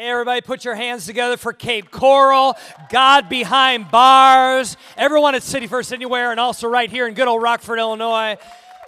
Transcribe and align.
Hey, 0.00 0.08
everybody, 0.08 0.40
put 0.40 0.64
your 0.64 0.74
hands 0.74 1.04
together 1.04 1.36
for 1.36 1.52
Cape 1.52 1.90
Coral, 1.90 2.56
God 2.88 3.28
behind 3.28 3.90
bars, 3.90 4.78
everyone 4.96 5.34
at 5.34 5.42
City 5.42 5.66
First 5.66 5.92
Anywhere, 5.92 6.30
and 6.30 6.40
also 6.40 6.68
right 6.68 6.90
here 6.90 7.06
in 7.06 7.12
good 7.12 7.28
old 7.28 7.42
Rockford, 7.42 7.78
Illinois. 7.78 8.38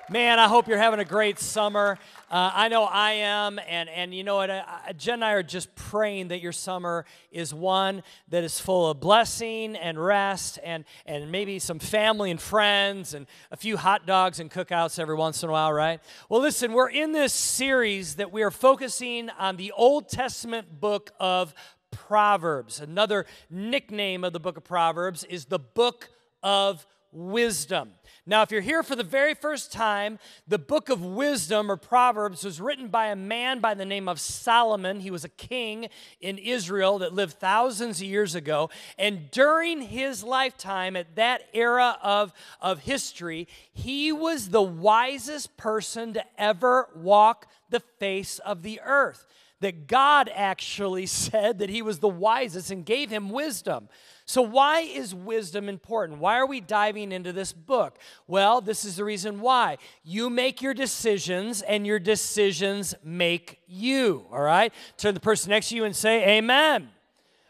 Man, 0.08 0.38
I 0.38 0.48
hope 0.48 0.68
you're 0.68 0.78
having 0.78 1.00
a 1.00 1.04
great 1.04 1.38
summer. 1.38 1.98
Uh, 2.32 2.50
I 2.54 2.68
know 2.68 2.84
I 2.84 3.12
am, 3.12 3.60
and, 3.68 3.90
and 3.90 4.14
you 4.14 4.24
know 4.24 4.36
what? 4.36 4.48
Jen 4.96 5.16
and 5.16 5.24
I 5.26 5.32
are 5.32 5.42
just 5.42 5.74
praying 5.74 6.28
that 6.28 6.40
your 6.40 6.52
summer 6.52 7.04
is 7.30 7.52
one 7.52 8.02
that 8.28 8.42
is 8.42 8.58
full 8.58 8.88
of 8.88 9.00
blessing 9.00 9.76
and 9.76 10.02
rest, 10.02 10.58
and, 10.64 10.86
and 11.04 11.30
maybe 11.30 11.58
some 11.58 11.78
family 11.78 12.30
and 12.30 12.40
friends, 12.40 13.12
and 13.12 13.26
a 13.50 13.56
few 13.58 13.76
hot 13.76 14.06
dogs 14.06 14.40
and 14.40 14.50
cookouts 14.50 14.98
every 14.98 15.14
once 15.14 15.42
in 15.42 15.50
a 15.50 15.52
while, 15.52 15.74
right? 15.74 16.00
Well, 16.30 16.40
listen, 16.40 16.72
we're 16.72 16.88
in 16.88 17.12
this 17.12 17.34
series 17.34 18.14
that 18.14 18.32
we 18.32 18.42
are 18.42 18.50
focusing 18.50 19.28
on 19.38 19.58
the 19.58 19.70
Old 19.72 20.08
Testament 20.08 20.80
book 20.80 21.10
of 21.20 21.52
Proverbs. 21.90 22.80
Another 22.80 23.26
nickname 23.50 24.24
of 24.24 24.32
the 24.32 24.40
book 24.40 24.56
of 24.56 24.64
Proverbs 24.64 25.22
is 25.24 25.44
the 25.44 25.58
book 25.58 26.08
of 26.42 26.86
wisdom. 27.12 27.90
Now, 28.24 28.42
if 28.42 28.52
you're 28.52 28.60
here 28.60 28.84
for 28.84 28.94
the 28.94 29.02
very 29.02 29.34
first 29.34 29.72
time, 29.72 30.20
the 30.46 30.58
book 30.58 30.88
of 30.88 31.04
wisdom 31.04 31.68
or 31.68 31.76
Proverbs 31.76 32.44
was 32.44 32.60
written 32.60 32.86
by 32.86 33.06
a 33.06 33.16
man 33.16 33.58
by 33.58 33.74
the 33.74 33.84
name 33.84 34.08
of 34.08 34.20
Solomon. 34.20 35.00
He 35.00 35.10
was 35.10 35.24
a 35.24 35.28
king 35.28 35.88
in 36.20 36.38
Israel 36.38 37.00
that 37.00 37.12
lived 37.12 37.40
thousands 37.40 38.00
of 38.00 38.06
years 38.06 38.36
ago. 38.36 38.70
And 38.96 39.28
during 39.32 39.82
his 39.82 40.22
lifetime, 40.22 40.94
at 40.94 41.16
that 41.16 41.48
era 41.52 41.98
of, 42.00 42.32
of 42.60 42.78
history, 42.78 43.48
he 43.72 44.12
was 44.12 44.50
the 44.50 44.62
wisest 44.62 45.56
person 45.56 46.14
to 46.14 46.24
ever 46.38 46.90
walk 46.94 47.48
the 47.70 47.80
face 47.80 48.38
of 48.38 48.62
the 48.62 48.80
earth. 48.84 49.26
That 49.58 49.88
God 49.88 50.30
actually 50.32 51.06
said 51.06 51.58
that 51.58 51.70
he 51.70 51.82
was 51.82 51.98
the 51.98 52.08
wisest 52.08 52.70
and 52.70 52.86
gave 52.86 53.10
him 53.10 53.30
wisdom. 53.30 53.88
So, 54.24 54.42
why 54.42 54.80
is 54.80 55.14
wisdom 55.14 55.68
important? 55.68 56.20
Why 56.20 56.38
are 56.38 56.46
we 56.46 56.60
diving 56.60 57.12
into 57.12 57.32
this 57.32 57.52
book? 57.52 57.98
Well, 58.26 58.60
this 58.60 58.84
is 58.84 58.96
the 58.96 59.04
reason 59.04 59.40
why. 59.40 59.78
You 60.04 60.30
make 60.30 60.62
your 60.62 60.74
decisions, 60.74 61.62
and 61.62 61.86
your 61.86 61.98
decisions 61.98 62.94
make 63.02 63.58
you, 63.66 64.26
all 64.30 64.40
right? 64.40 64.72
Turn 64.96 65.14
the 65.14 65.20
person 65.20 65.50
next 65.50 65.70
to 65.70 65.76
you 65.76 65.84
and 65.84 65.94
say, 65.94 66.38
Amen. 66.38 66.88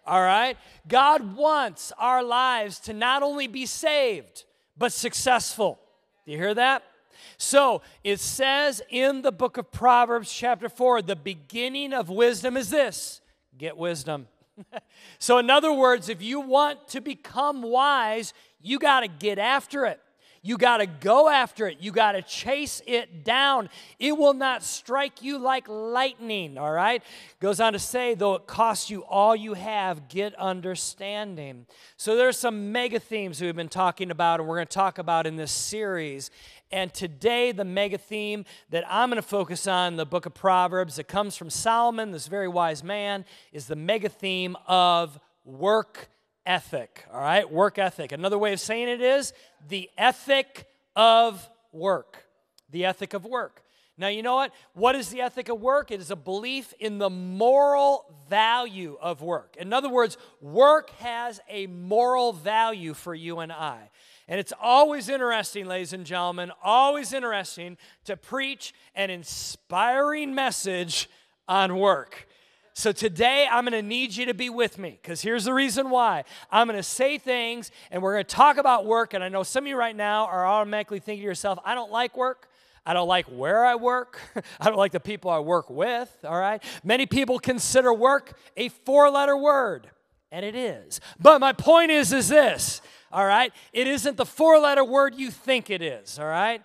All 0.07 0.21
right? 0.21 0.57
God 0.89 1.37
wants 1.37 1.93
our 1.99 2.25
lives 2.25 2.81
to 2.81 2.93
not 2.93 3.23
only 3.23 3.47
be 3.47 3.67
saved, 3.67 4.45
but 4.77 4.93
successful. 4.93 5.79
Do 6.25 6.33
you 6.33 6.39
hear 6.39 6.55
that? 6.55 6.83
So 7.37 7.83
it 8.03 8.21
says 8.21 8.83
in 8.89 9.23
the 9.23 9.33
book 9.33 9.57
of 9.57 9.71
Proverbs, 9.71 10.33
chapter 10.33 10.69
4, 10.69 11.03
the 11.03 11.17
beginning 11.17 11.93
of 11.93 12.09
wisdom 12.09 12.57
is 12.57 12.71
this 12.71 13.21
get 13.59 13.77
wisdom. 13.77 14.27
so, 15.19 15.39
in 15.39 15.51
other 15.51 15.73
words, 15.73 16.09
if 16.09 16.23
you 16.23 16.41
want 16.41 16.89
to 16.89 17.01
become 17.01 17.63
wise, 17.63 18.35
you 18.61 18.79
got 18.79 19.01
to 19.01 19.09
get 19.09 19.39
after 19.39 19.87
it. 19.87 20.01
You 20.45 20.59
got 20.59 20.79
to 20.79 20.87
go 20.87 21.29
after 21.29 21.69
it. 21.69 21.79
You 21.81 21.93
got 21.93 22.13
to 22.13 22.23
chase 22.23 22.83
it 22.85 23.23
down. 23.23 23.71
It 24.01 24.19
will 24.19 24.35
not 24.35 24.65
strike 24.65 25.23
you 25.23 25.39
like 25.39 25.69
lightning, 25.69 26.59
all 26.59 26.73
right? 26.73 27.01
Goes 27.39 27.61
on 27.61 27.75
to 27.75 27.79
say, 27.79 28.15
though 28.15 28.35
it 28.35 28.49
costs 28.49 28.91
you 28.91 29.05
all 29.05 29.37
you 29.37 29.55
have, 29.55 30.09
get 30.09 30.35
understanding. 30.35 31.67
So 31.97 32.17
there's 32.17 32.37
some 32.37 32.73
mega 32.73 32.99
themes 32.99 33.41
we've 33.41 33.55
been 33.55 33.69
talking 33.69 34.11
about 34.11 34.41
and 34.41 34.49
we're 34.49 34.57
going 34.57 34.67
to 34.67 34.75
talk 34.75 34.99
about 34.99 35.29
in 35.29 35.37
this 35.37 35.53
series. 35.53 36.33
And 36.73 36.93
today, 36.95 37.53
the 37.53 37.67
mega 37.67 37.99
theme 37.99 38.47
that 38.71 38.85
I'm 38.89 39.11
going 39.11 39.21
to 39.21 39.29
focus 39.29 39.67
on, 39.67 39.97
the 39.97 40.07
book 40.07 40.25
of 40.25 40.33
Proverbs, 40.33 40.97
that 40.97 41.07
comes 41.07 41.37
from 41.37 41.51
Solomon, 41.51 42.13
this 42.13 42.29
very 42.29 42.49
wise 42.49 42.83
man, 42.83 43.27
is 43.53 43.67
the 43.67 43.77
mega 43.77 44.09
theme 44.09 44.57
of 44.67 45.21
work 45.45 46.09
ethic. 46.47 47.05
All 47.13 47.21
right, 47.21 47.51
work 47.51 47.79
ethic. 47.79 48.11
Another 48.11 48.39
way 48.39 48.55
of 48.55 48.61
saying 48.61 48.89
it 48.89 49.03
is 49.03 49.35
the 49.69 49.91
ethic 49.99 50.67
of 50.97 51.47
work. 51.73 52.25
The 52.71 52.87
ethic 52.87 53.13
of 53.13 53.27
work. 53.27 53.63
Now, 53.99 54.09
you 54.09 54.23
know 54.23 54.37
what? 54.37 54.53
What 54.73 54.97
is 54.97 55.11
the 55.11 55.21
ethic 55.21 55.51
of 55.51 55.61
work? 55.61 55.91
It 55.91 56.01
is 56.01 56.11
a 56.11 56.17
belief 56.17 56.73
in 56.81 56.97
the 56.97 57.11
moral 57.11 58.07
value 58.31 58.97
of 59.01 59.21
work. 59.21 59.57
In 59.59 59.75
other 59.75 59.91
words, 59.91 60.17
work 60.41 60.91
has 61.01 61.39
a 61.51 61.67
moral 61.67 62.33
value 62.33 62.95
for 62.95 63.15
you 63.15 63.41
and 63.41 63.53
I. 63.53 63.91
And 64.33 64.41
it's 64.41 64.55
always 64.59 65.11
interesting, 65.11 65.67
ladies 65.67 65.93
and 65.93 66.07
gentlemen, 66.07 66.53
always 66.65 67.13
interesting 67.13 67.77
to 68.07 68.17
preach 68.17 68.73
an 68.95 69.11
inspiring 69.11 70.35
message 70.35 71.11
on 71.47 71.77
work. 71.77 72.27
So 72.73 72.93
today 72.93 73.47
I'm 73.51 73.67
going 73.67 73.73
to 73.73 73.87
need 73.87 74.17
you 74.17 74.25
to 74.25 74.33
be 74.33 74.49
with 74.49 74.79
me 74.79 74.99
because 75.03 75.21
here's 75.21 75.45
the 75.45 75.53
reason 75.53 75.91
why. 75.91 76.25
I'm 76.51 76.67
going 76.67 76.79
to 76.79 76.83
say 76.83 77.19
things 77.19 77.71
and 77.91 78.03
we're 78.03 78.15
going 78.15 78.25
to 78.25 78.35
talk 78.35 78.57
about 78.57 78.87
work. 78.87 79.13
And 79.13 79.23
I 79.23 79.29
know 79.29 79.43
some 79.43 79.65
of 79.65 79.69
you 79.69 79.77
right 79.77 79.95
now 79.95 80.25
are 80.25 80.47
automatically 80.47 80.99
thinking 80.99 81.21
to 81.21 81.27
yourself, 81.27 81.59
I 81.63 81.75
don't 81.75 81.93
like 81.93 82.17
work. 82.17 82.49
I 82.87 82.95
don't 82.95 83.09
like 83.09 83.27
where 83.27 83.67
I 83.67 83.75
work. 83.75 84.19
I 84.61 84.65
don't 84.65 84.79
like 84.79 84.93
the 84.93 85.01
people 85.01 85.31
I 85.31 85.41
work 85.41 85.69
with, 85.69 86.11
all 86.25 86.41
right? 86.41 86.63
Many 86.83 87.05
people 87.05 87.39
consider 87.39 87.93
work 87.93 88.39
a 88.57 88.71
four 88.71 89.11
letter 89.11 89.37
word, 89.37 89.91
and 90.31 90.43
it 90.43 90.57
is. 90.57 91.01
But 91.21 91.39
my 91.43 91.53
point 91.53 91.91
is 91.91 92.15
is 92.15 92.31
this 92.31 92.81
all 93.13 93.27
right? 93.27 93.53
It 93.73 93.87
isn't 93.87 94.17
the 94.17 94.27
four 94.27 94.59
letter 94.59 94.85
word 94.85 95.15
you 95.15 95.31
think 95.31 95.71
it 95.71 95.83
is, 95.83 96.19
all 96.19 96.27
right? 96.27 96.63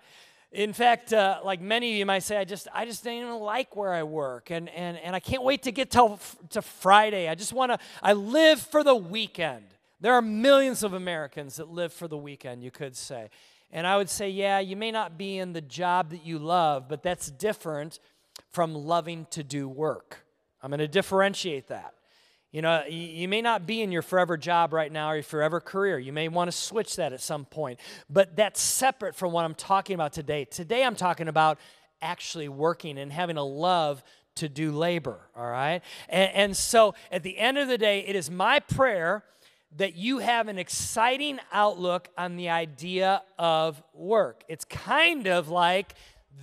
In 0.52 0.72
fact, 0.72 1.12
uh, 1.12 1.42
like 1.44 1.60
many 1.60 1.92
of 1.92 1.98
you 1.98 2.06
might 2.06 2.24
say, 2.24 2.38
I 2.38 2.46
just, 2.46 2.68
I 2.74 2.86
just 2.86 3.04
don't 3.04 3.14
even 3.14 3.36
like 3.36 3.76
where 3.76 3.94
I 3.94 4.04
work, 4.04 4.50
and, 4.50 4.70
and, 4.70 4.98
and 4.98 5.16
I 5.16 5.20
can't 5.20 5.44
wait 5.44 5.64
to 5.64 5.72
get 5.72 5.92
to, 5.92 6.18
to 6.52 6.62
Friday. 6.62 7.28
I 7.28 7.36
just 7.36 7.52
want 7.52 7.74
to, 7.74 7.80
I 8.02 8.14
live 8.14 8.62
for 8.62 8.84
the 8.84 8.96
weekend. 8.96 9.66
There 10.00 10.14
are 10.14 10.22
millions 10.22 10.84
of 10.84 10.94
Americans 10.94 11.58
that 11.58 11.70
live 11.70 11.92
for 11.92 12.08
the 12.08 12.18
weekend, 12.18 12.64
you 12.64 12.72
could 12.72 12.96
say. 12.96 13.30
And 13.72 13.86
I 13.86 13.98
would 13.98 14.10
say, 14.10 14.30
yeah, 14.30 14.60
you 14.60 14.78
may 14.78 14.92
not 14.92 15.18
be 15.18 15.38
in 15.38 15.52
the 15.52 15.62
job 15.62 16.12
that 16.12 16.26
you 16.26 16.40
love, 16.40 16.88
but 16.88 17.04
that's 17.04 17.30
different 17.30 18.00
from 18.50 18.74
loving 18.74 19.28
to 19.32 19.44
do 19.44 19.68
work. 19.68 20.26
I'm 20.62 20.70
going 20.70 20.80
to 20.80 20.88
differentiate 20.88 21.68
that. 21.68 21.94
You 22.52 22.62
know, 22.62 22.84
you 22.86 23.28
may 23.28 23.42
not 23.42 23.68
be 23.68 23.82
in 23.82 23.92
your 23.92 24.02
forever 24.02 24.38
job 24.38 24.72
right 24.72 24.92
now 24.92 25.12
or 25.12 25.16
your 25.16 25.24
forever 25.24 25.60
career. 25.60 26.00
You 26.00 26.14
may 26.14 26.30
want 26.30 26.50
to 26.50 26.56
switch 26.56 26.96
that 26.96 27.12
at 27.12 27.22
some 27.22 27.46
point. 27.46 27.80
But 28.10 28.36
that's 28.38 28.62
separate 28.62 29.16
from 29.16 29.34
what 29.34 29.44
I'm 29.44 29.54
talking 29.54 29.96
about 29.96 30.14
today. 30.14 30.46
Today, 30.46 30.84
I'm 30.84 30.96
talking 30.96 31.28
about 31.28 31.60
actually 32.02 32.48
working 32.48 32.98
and 32.98 33.12
having 33.12 33.38
a 33.38 33.44
love 33.44 34.02
to 34.36 34.48
do 34.48 34.72
labor, 34.72 35.20
all 35.36 35.50
right? 35.50 35.82
And, 36.08 36.32
and 36.34 36.58
so 36.58 36.94
at 37.12 37.24
the 37.24 37.38
end 37.38 37.58
of 37.58 37.68
the 37.68 37.78
day, 37.78 38.06
it 38.08 38.16
is 38.16 38.32
my 38.32 38.60
prayer 38.60 39.24
that 39.76 39.96
you 39.96 40.20
have 40.20 40.48
an 40.48 40.58
exciting 40.58 41.40
outlook 41.52 42.08
on 42.18 42.38
the 42.38 42.50
idea 42.50 43.24
of 43.38 43.82
work. 43.94 44.44
It's 44.48 44.64
kind 44.64 45.28
of 45.28 45.50
like 45.50 45.96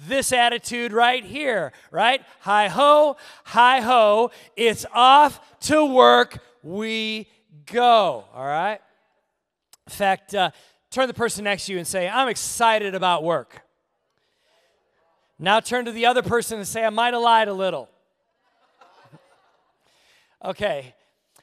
this 0.07 0.33
attitude 0.33 0.93
right 0.93 1.25
here, 1.25 1.73
right? 1.91 2.23
Hi 2.41 2.69
ho, 2.69 3.17
hi 3.45 3.81
ho, 3.81 4.31
it's 4.57 4.85
off 4.93 5.41
to 5.61 5.85
work 5.85 6.39
we 6.63 7.29
go, 7.67 8.25
all 8.35 8.47
right? 8.47 8.81
In 9.87 9.93
fact, 9.93 10.35
uh, 10.35 10.51
turn 10.91 11.09
the 11.09 11.15
person 11.15 11.45
next 11.45 11.67
to 11.67 11.73
you 11.73 11.79
and 11.79 11.87
say, 11.87 12.09
I'm 12.09 12.29
excited 12.29 12.95
about 12.95 13.23
work. 13.23 13.63
Now 15.39 15.61
turn 15.61 15.85
to 15.87 15.93
the 15.93 16.07
other 16.07 16.23
person 16.23 16.59
and 16.59 16.67
say, 16.67 16.85
I 16.85 16.91
might 16.91 17.13
have 17.13 17.23
lied 17.23 17.49
a 17.49 17.55
little. 17.55 17.89
okay, 20.45 20.95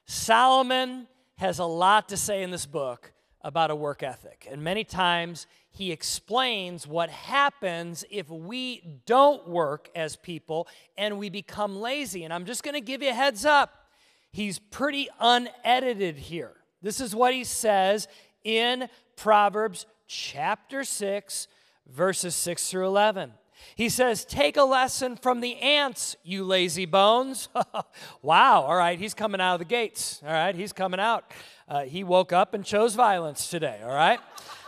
Solomon 0.05 1.07
has 1.37 1.59
a 1.59 1.65
lot 1.65 2.09
to 2.09 2.17
say 2.17 2.43
in 2.43 2.51
this 2.51 2.65
book 2.65 3.11
about 3.43 3.71
a 3.71 3.75
work 3.75 4.03
ethic. 4.03 4.47
And 4.49 4.63
many 4.63 4.83
times 4.83 5.47
he 5.69 5.91
explains 5.91 6.85
what 6.85 7.09
happens 7.09 8.03
if 8.09 8.29
we 8.29 9.01
don't 9.05 9.47
work 9.47 9.89
as 9.95 10.15
people 10.15 10.67
and 10.97 11.17
we 11.17 11.29
become 11.29 11.79
lazy. 11.79 12.23
And 12.23 12.33
I'm 12.33 12.45
just 12.45 12.63
going 12.63 12.73
to 12.73 12.81
give 12.81 13.01
you 13.01 13.09
a 13.09 13.13
heads 13.13 13.45
up. 13.45 13.87
He's 14.31 14.59
pretty 14.59 15.09
unedited 15.19 16.17
here. 16.17 16.53
This 16.81 16.99
is 16.99 17.15
what 17.15 17.33
he 17.33 17.43
says 17.43 18.07
in 18.43 18.89
Proverbs 19.15 19.85
chapter 20.07 20.83
6, 20.83 21.47
verses 21.87 22.35
6 22.35 22.69
through 22.69 22.87
11. 22.87 23.33
He 23.75 23.89
says, 23.89 24.25
Take 24.25 24.57
a 24.57 24.63
lesson 24.63 25.15
from 25.15 25.41
the 25.41 25.57
ants, 25.57 26.15
you 26.23 26.43
lazy 26.43 26.85
bones. 26.85 27.49
wow, 28.21 28.61
all 28.61 28.75
right, 28.75 28.97
he's 28.99 29.13
coming 29.13 29.41
out 29.41 29.53
of 29.53 29.59
the 29.59 29.65
gates. 29.65 30.21
All 30.23 30.31
right, 30.31 30.55
he's 30.55 30.73
coming 30.73 30.99
out. 30.99 31.31
Uh, 31.67 31.83
he 31.83 32.03
woke 32.03 32.33
up 32.33 32.53
and 32.53 32.65
chose 32.65 32.95
violence 32.95 33.49
today, 33.49 33.79
all 33.83 33.93
right? 33.93 34.19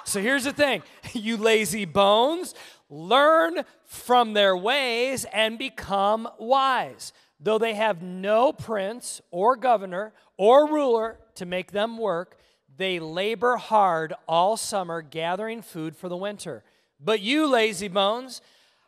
So 0.06 0.22
here's 0.22 0.44
the 0.44 0.54
thing 0.54 0.84
you 1.13 1.38
lazy 1.38 1.86
bones, 1.86 2.56
learn 2.90 3.63
from 3.84 4.34
their 4.34 4.56
ways 4.56 5.25
and 5.34 5.57
become 5.57 6.28
wise. 6.40 7.13
Though 7.40 7.57
they 7.57 7.74
have 7.74 8.01
no 8.01 8.54
prince 8.54 9.22
or 9.31 9.56
governor 9.56 10.13
or 10.38 10.68
ruler 10.68 11.19
to 11.36 11.45
make 11.45 11.72
them 11.72 11.98
work, 11.98 12.38
they 12.75 13.00
labor 13.00 13.57
hard 13.57 14.13
all 14.28 14.57
summer 14.57 15.01
gathering 15.01 15.62
food 15.62 15.95
for 15.95 16.10
the 16.10 16.18
winter. 16.18 16.63
But 17.00 17.19
you, 17.19 17.45
lazy 17.48 17.90
bones, 17.90 18.42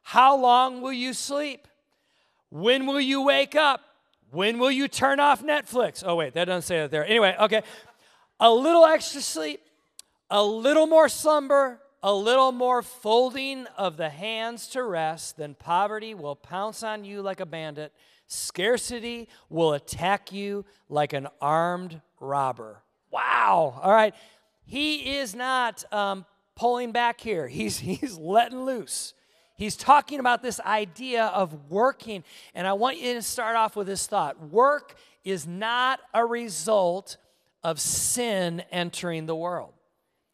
how 0.07 0.37
long 0.37 0.81
will 0.81 0.93
you 0.93 1.13
sleep? 1.13 1.67
When 2.51 2.85
will 2.85 3.01
you 3.01 3.23
wake 3.23 3.55
up? 3.55 3.81
When 4.29 4.59
will 4.59 4.69
you 4.69 4.87
turn 4.87 5.19
off 5.19 5.43
Netflix? 5.43 6.03
Oh, 6.05 6.13
wait, 6.15 6.35
that 6.35 6.45
doesn't 6.45 6.61
say 6.61 6.77
that 6.77 6.91
there. 6.91 7.03
Anyway, 7.03 7.35
okay. 7.39 7.63
A 8.39 8.51
little 8.51 8.85
extra 8.85 9.19
sleep, 9.19 9.61
a 10.29 10.43
little 10.43 10.85
more 10.85 11.09
slumber, 11.09 11.79
a 12.03 12.13
little 12.13 12.51
more 12.51 12.83
folding 12.83 13.65
of 13.79 13.97
the 13.97 14.09
hands 14.09 14.67
to 14.67 14.83
rest, 14.83 15.37
then 15.37 15.55
poverty 15.55 16.13
will 16.13 16.35
pounce 16.35 16.83
on 16.83 17.03
you 17.03 17.23
like 17.23 17.39
a 17.39 17.45
bandit. 17.47 17.91
Scarcity 18.27 19.27
will 19.49 19.73
attack 19.73 20.31
you 20.31 20.65
like 20.87 21.13
an 21.13 21.27
armed 21.41 21.99
robber. 22.19 22.83
Wow. 23.09 23.81
All 23.81 23.91
right. 23.91 24.13
He 24.67 25.17
is 25.17 25.33
not 25.33 25.83
um, 25.91 26.27
pulling 26.55 26.91
back 26.91 27.19
here, 27.19 27.47
he's, 27.47 27.79
he's 27.79 28.19
letting 28.19 28.65
loose. 28.65 29.15
He's 29.55 29.75
talking 29.75 30.19
about 30.19 30.41
this 30.41 30.59
idea 30.59 31.25
of 31.25 31.69
working. 31.69 32.23
And 32.53 32.67
I 32.67 32.73
want 32.73 32.97
you 32.97 33.13
to 33.13 33.21
start 33.21 33.55
off 33.55 33.75
with 33.75 33.87
this 33.87 34.07
thought 34.07 34.49
work 34.49 34.95
is 35.23 35.47
not 35.47 35.99
a 36.13 36.25
result 36.25 37.17
of 37.63 37.79
sin 37.79 38.63
entering 38.71 39.25
the 39.25 39.35
world. 39.35 39.73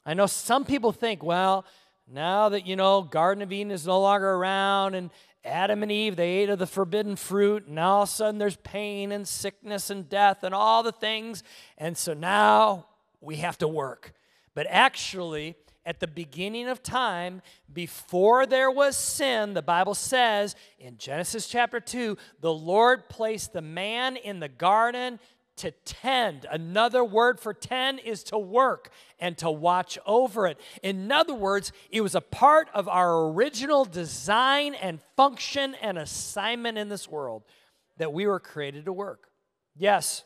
I 0.06 0.14
know 0.16 0.26
some 0.26 0.66
people 0.66 0.92
think, 0.92 1.24
well, 1.24 1.66
now 2.12 2.50
that, 2.50 2.66
you 2.66 2.76
know, 2.76 3.04
Garden 3.04 3.42
of 3.42 3.52
Eden 3.52 3.72
is 3.72 3.86
no 3.86 4.02
longer 4.02 4.30
around 4.32 4.96
and 4.96 5.12
Adam 5.44 5.82
and 5.82 5.92
Eve, 5.92 6.16
they 6.16 6.30
ate 6.30 6.50
of 6.50 6.60
the 6.60 6.68
forbidden 6.68 7.16
fruit, 7.16 7.66
and 7.66 7.80
all 7.80 8.04
of 8.04 8.10
a 8.10 8.12
sudden 8.12 8.38
there's 8.38 8.58
pain 8.58 9.12
and 9.12 9.28
sickness 9.28 9.90
and 9.90 10.08
death 10.08 10.44
and 10.44 10.54
all 10.54 10.84
the 10.84 10.92
things. 10.92 11.42
And 11.78 11.98
so 11.98 12.14
now 12.14 12.86
we 13.22 13.38
have 13.38 13.58
to 13.60 13.68
work. 13.68 14.14
But 14.54 14.68
actually, 14.70 15.56
at 15.86 16.00
the 16.00 16.08
beginning 16.08 16.68
of 16.68 16.84
time, 16.84 17.42
before 17.72 18.46
there 18.46 18.70
was 18.70 18.96
sin, 18.96 19.54
the 19.54 19.62
Bible 19.62 19.96
says 19.96 20.56
in 20.80 20.98
Genesis 20.98 21.48
chapter 21.48 21.80
2, 21.80 22.18
the 22.40 22.54
Lord 22.54 23.10
placed 23.10 23.54
the 23.54 23.62
man 23.62 24.16
in 24.16 24.40
the 24.40 24.50
garden 24.50 25.20
to 25.58 25.72
tend. 25.86 26.46
Another 26.50 27.04
word 27.04 27.40
for 27.40 27.54
tend 27.54 28.00
is 28.00 28.24
to 28.24 28.38
work 28.38 28.90
and 29.20 29.38
to 29.38 29.50
watch 29.50 29.98
over 30.06 30.48
it. 30.48 30.60
In 30.82 31.12
other 31.12 31.34
words, 31.34 31.72
it 31.90 32.02
was 32.02 32.16
a 32.16 32.22
part 32.22 32.68
of 32.74 32.88
our 32.88 33.28
original 33.28 33.86
design 33.86 34.74
and 34.76 35.00
function 35.16 35.76
and 35.82 35.98
assignment 35.98 36.78
in 36.78 36.90
this 36.90 37.08
world 37.08 37.44
that 37.98 38.14
we 38.14 38.26
were 38.26 38.40
created 38.40 38.86
to 38.86 38.94
work. 38.94 39.30
Yes, 39.76 40.24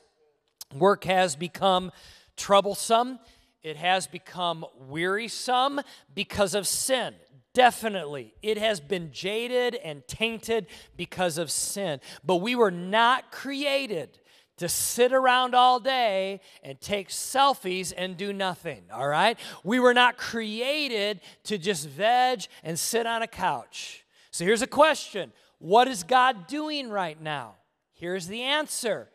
work 0.73 1.03
has 1.05 1.35
become 1.35 1.91
troublesome, 2.37 3.19
it 3.65 3.77
has 3.77 4.05
become 4.05 4.63
wearisome 4.87 5.81
because 6.13 6.53
of 6.53 6.67
sin. 6.67 7.15
Definitely. 7.55 8.35
It 8.43 8.59
has 8.59 8.79
been 8.79 9.11
jaded 9.11 9.73
and 9.73 10.07
tainted 10.07 10.67
because 10.95 11.39
of 11.39 11.49
sin. 11.49 11.99
But 12.23 12.37
we 12.37 12.53
were 12.53 12.69
not 12.69 13.31
created 13.31 14.19
to 14.57 14.69
sit 14.69 15.13
around 15.13 15.55
all 15.55 15.79
day 15.79 16.41
and 16.61 16.79
take 16.79 17.09
selfies 17.09 17.91
and 17.97 18.15
do 18.15 18.31
nothing, 18.31 18.83
all 18.93 19.07
right? 19.07 19.37
We 19.63 19.79
were 19.79 19.95
not 19.95 20.15
created 20.15 21.21
to 21.45 21.57
just 21.57 21.89
veg 21.89 22.45
and 22.63 22.77
sit 22.77 23.07
on 23.07 23.23
a 23.23 23.27
couch. 23.27 24.05
So 24.29 24.45
here's 24.45 24.61
a 24.61 24.67
question 24.67 25.33
What 25.57 25.87
is 25.87 26.03
God 26.03 26.45
doing 26.45 26.89
right 26.89 27.19
now? 27.19 27.55
Here's 27.93 28.27
the 28.27 28.43
answer 28.43 29.09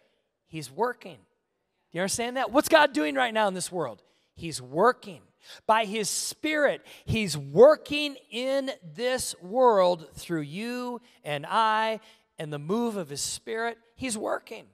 He's 0.49 0.73
working. 0.73 1.19
Do 1.93 1.99
you 1.99 2.01
understand 2.03 2.37
that? 2.37 2.51
What's 2.51 2.69
God 2.69 2.93
doing 2.93 3.15
right 3.15 3.33
now 3.33 3.47
in 3.47 3.55
this 3.55 3.71
world? 3.71 4.03
He's 4.41 4.63
working. 4.63 5.21
By 5.67 5.85
His 5.85 6.09
Spirit, 6.09 6.85
He's 7.05 7.37
working 7.37 8.17
in 8.31 8.71
this 8.95 9.35
world 9.43 10.09
through 10.15 10.43
you 10.43 11.01
and 11.25 11.47
I 11.47 12.01
and 12.39 12.53
the 12.53 12.59
move 12.59 12.97
of 12.97 13.11
His 13.11 13.21
Spirit. 13.21 13.79
He's 13.97 14.17
working. 14.17 14.65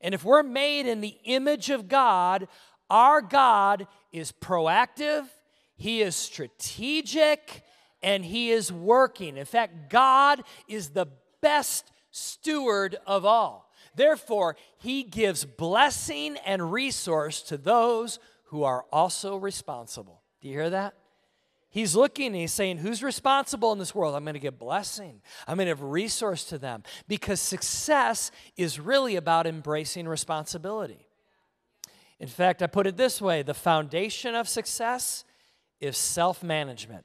And 0.00 0.14
if 0.14 0.24
we're 0.24 0.42
made 0.42 0.86
in 0.86 1.00
the 1.00 1.16
image 1.24 1.70
of 1.70 1.88
God, 1.88 2.48
our 2.90 3.22
God 3.22 3.86
is 4.12 4.30
proactive, 4.30 5.26
He 5.76 6.02
is 6.02 6.14
strategic, 6.14 7.62
and 8.02 8.24
He 8.24 8.50
is 8.50 8.70
working. 8.70 9.38
In 9.38 9.46
fact, 9.46 9.88
God 9.88 10.42
is 10.68 10.90
the 10.90 11.06
best 11.40 11.90
steward 12.10 12.96
of 13.06 13.24
all. 13.24 13.72
Therefore, 13.96 14.56
He 14.76 15.02
gives 15.02 15.46
blessing 15.46 16.36
and 16.44 16.70
resource 16.70 17.40
to 17.42 17.56
those 17.56 18.18
who 18.54 18.62
are 18.62 18.84
also 18.92 19.36
responsible. 19.36 20.22
Do 20.40 20.46
you 20.46 20.54
hear 20.54 20.70
that? 20.70 20.94
He's 21.70 21.96
looking 21.96 22.28
and 22.28 22.36
he's 22.36 22.52
saying, 22.52 22.78
Who's 22.78 23.02
responsible 23.02 23.72
in 23.72 23.80
this 23.80 23.96
world? 23.96 24.14
I'm 24.14 24.22
going 24.22 24.34
to 24.34 24.38
give 24.40 24.60
blessing. 24.60 25.22
I'm 25.48 25.56
going 25.56 25.66
to 25.66 25.74
give 25.74 25.82
resource 25.82 26.44
to 26.44 26.58
them 26.58 26.84
because 27.08 27.40
success 27.40 28.30
is 28.56 28.78
really 28.78 29.16
about 29.16 29.48
embracing 29.48 30.06
responsibility. 30.06 31.08
In 32.20 32.28
fact, 32.28 32.62
I 32.62 32.68
put 32.68 32.86
it 32.86 32.96
this 32.96 33.20
way 33.20 33.42
the 33.42 33.54
foundation 33.54 34.36
of 34.36 34.48
success 34.48 35.24
is 35.80 35.98
self 35.98 36.44
management. 36.44 37.04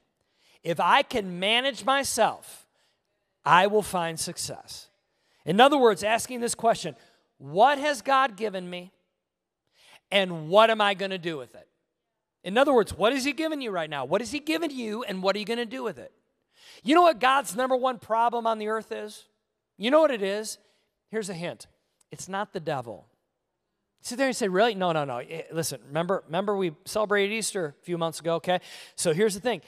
If 0.62 0.78
I 0.78 1.02
can 1.02 1.40
manage 1.40 1.84
myself, 1.84 2.68
I 3.44 3.66
will 3.66 3.82
find 3.82 4.20
success. 4.20 4.88
In 5.44 5.60
other 5.60 5.78
words, 5.78 6.04
asking 6.04 6.42
this 6.42 6.54
question 6.54 6.94
What 7.38 7.78
has 7.78 8.02
God 8.02 8.36
given 8.36 8.70
me? 8.70 8.92
And 10.10 10.48
what 10.48 10.70
am 10.70 10.80
I 10.80 10.94
going 10.94 11.10
to 11.10 11.18
do 11.18 11.36
with 11.36 11.54
it? 11.54 11.68
In 12.42 12.56
other 12.56 12.72
words, 12.72 12.92
what 12.92 13.12
is 13.12 13.24
He 13.24 13.32
giving 13.32 13.60
you 13.60 13.70
right 13.70 13.90
now? 13.90 14.04
What 14.04 14.22
is 14.22 14.30
He 14.30 14.40
giving 14.40 14.70
you, 14.70 15.04
and 15.04 15.22
what 15.22 15.36
are 15.36 15.38
you 15.38 15.44
going 15.44 15.58
to 15.58 15.66
do 15.66 15.82
with 15.82 15.98
it? 15.98 16.12
You 16.82 16.94
know 16.94 17.02
what 17.02 17.20
God's 17.20 17.54
number 17.54 17.76
one 17.76 17.98
problem 17.98 18.46
on 18.46 18.58
the 18.58 18.68
earth 18.68 18.92
is? 18.92 19.26
You 19.76 19.90
know 19.90 20.00
what 20.00 20.10
it 20.10 20.22
is? 20.22 20.58
Here's 21.10 21.28
a 21.28 21.34
hint 21.34 21.66
it's 22.10 22.28
not 22.28 22.52
the 22.52 22.60
devil. 22.60 23.06
Sit 24.02 24.16
there 24.16 24.28
and 24.28 24.36
say, 24.36 24.48
really? 24.48 24.74
No, 24.74 24.92
no, 24.92 25.04
no. 25.04 25.18
Eh, 25.18 25.42
listen, 25.52 25.80
remember, 25.86 26.22
remember 26.26 26.56
we 26.56 26.72
celebrated 26.86 27.34
Easter 27.34 27.74
a 27.78 27.84
few 27.84 27.98
months 27.98 28.18
ago, 28.20 28.36
okay? 28.36 28.60
So 28.96 29.12
here's 29.12 29.34
the 29.34 29.40
thing. 29.40 29.60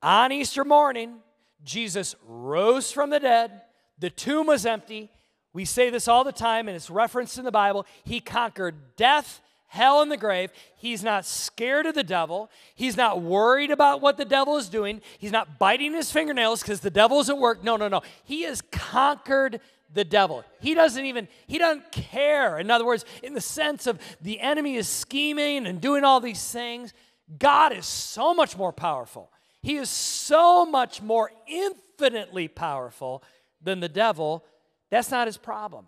On 0.00 0.30
Easter 0.30 0.64
morning, 0.64 1.16
Jesus 1.64 2.14
rose 2.24 2.92
from 2.92 3.10
the 3.10 3.18
dead. 3.18 3.62
The 3.98 4.10
tomb 4.10 4.46
was 4.46 4.64
empty. 4.64 5.10
We 5.52 5.64
say 5.64 5.90
this 5.90 6.06
all 6.06 6.22
the 6.22 6.32
time, 6.32 6.68
and 6.68 6.76
it's 6.76 6.88
referenced 6.90 7.36
in 7.38 7.44
the 7.44 7.52
Bible. 7.52 7.84
He 8.04 8.20
conquered 8.20 8.96
death 8.96 9.40
hell 9.74 10.00
and 10.02 10.10
the 10.10 10.16
grave. 10.16 10.52
He's 10.76 11.02
not 11.02 11.26
scared 11.26 11.86
of 11.86 11.94
the 11.94 12.04
devil. 12.04 12.48
He's 12.76 12.96
not 12.96 13.20
worried 13.20 13.70
about 13.70 14.00
what 14.00 14.16
the 14.16 14.24
devil 14.24 14.56
is 14.56 14.68
doing. 14.68 15.02
He's 15.18 15.32
not 15.32 15.58
biting 15.58 15.92
his 15.92 16.12
fingernails 16.12 16.62
because 16.62 16.80
the 16.80 16.90
devil 16.90 17.18
is 17.18 17.28
at 17.28 17.38
work. 17.38 17.64
No, 17.64 17.76
no, 17.76 17.88
no. 17.88 18.02
He 18.22 18.42
has 18.42 18.60
conquered 18.60 19.60
the 19.92 20.04
devil. 20.04 20.44
He 20.60 20.74
doesn't 20.74 21.04
even, 21.04 21.26
he 21.46 21.58
doesn't 21.58 21.90
care. 21.90 22.58
In 22.58 22.70
other 22.70 22.84
words, 22.84 23.04
in 23.22 23.34
the 23.34 23.40
sense 23.40 23.86
of 23.86 23.98
the 24.20 24.40
enemy 24.40 24.76
is 24.76 24.88
scheming 24.88 25.66
and 25.66 25.80
doing 25.80 26.04
all 26.04 26.20
these 26.20 26.50
things, 26.50 26.94
God 27.38 27.72
is 27.72 27.86
so 27.86 28.32
much 28.32 28.56
more 28.56 28.72
powerful. 28.72 29.30
He 29.62 29.76
is 29.76 29.90
so 29.90 30.66
much 30.66 31.02
more 31.02 31.32
infinitely 31.48 32.48
powerful 32.48 33.24
than 33.60 33.80
the 33.80 33.88
devil. 33.88 34.44
That's 34.90 35.10
not 35.10 35.26
his 35.26 35.38
problem. 35.38 35.86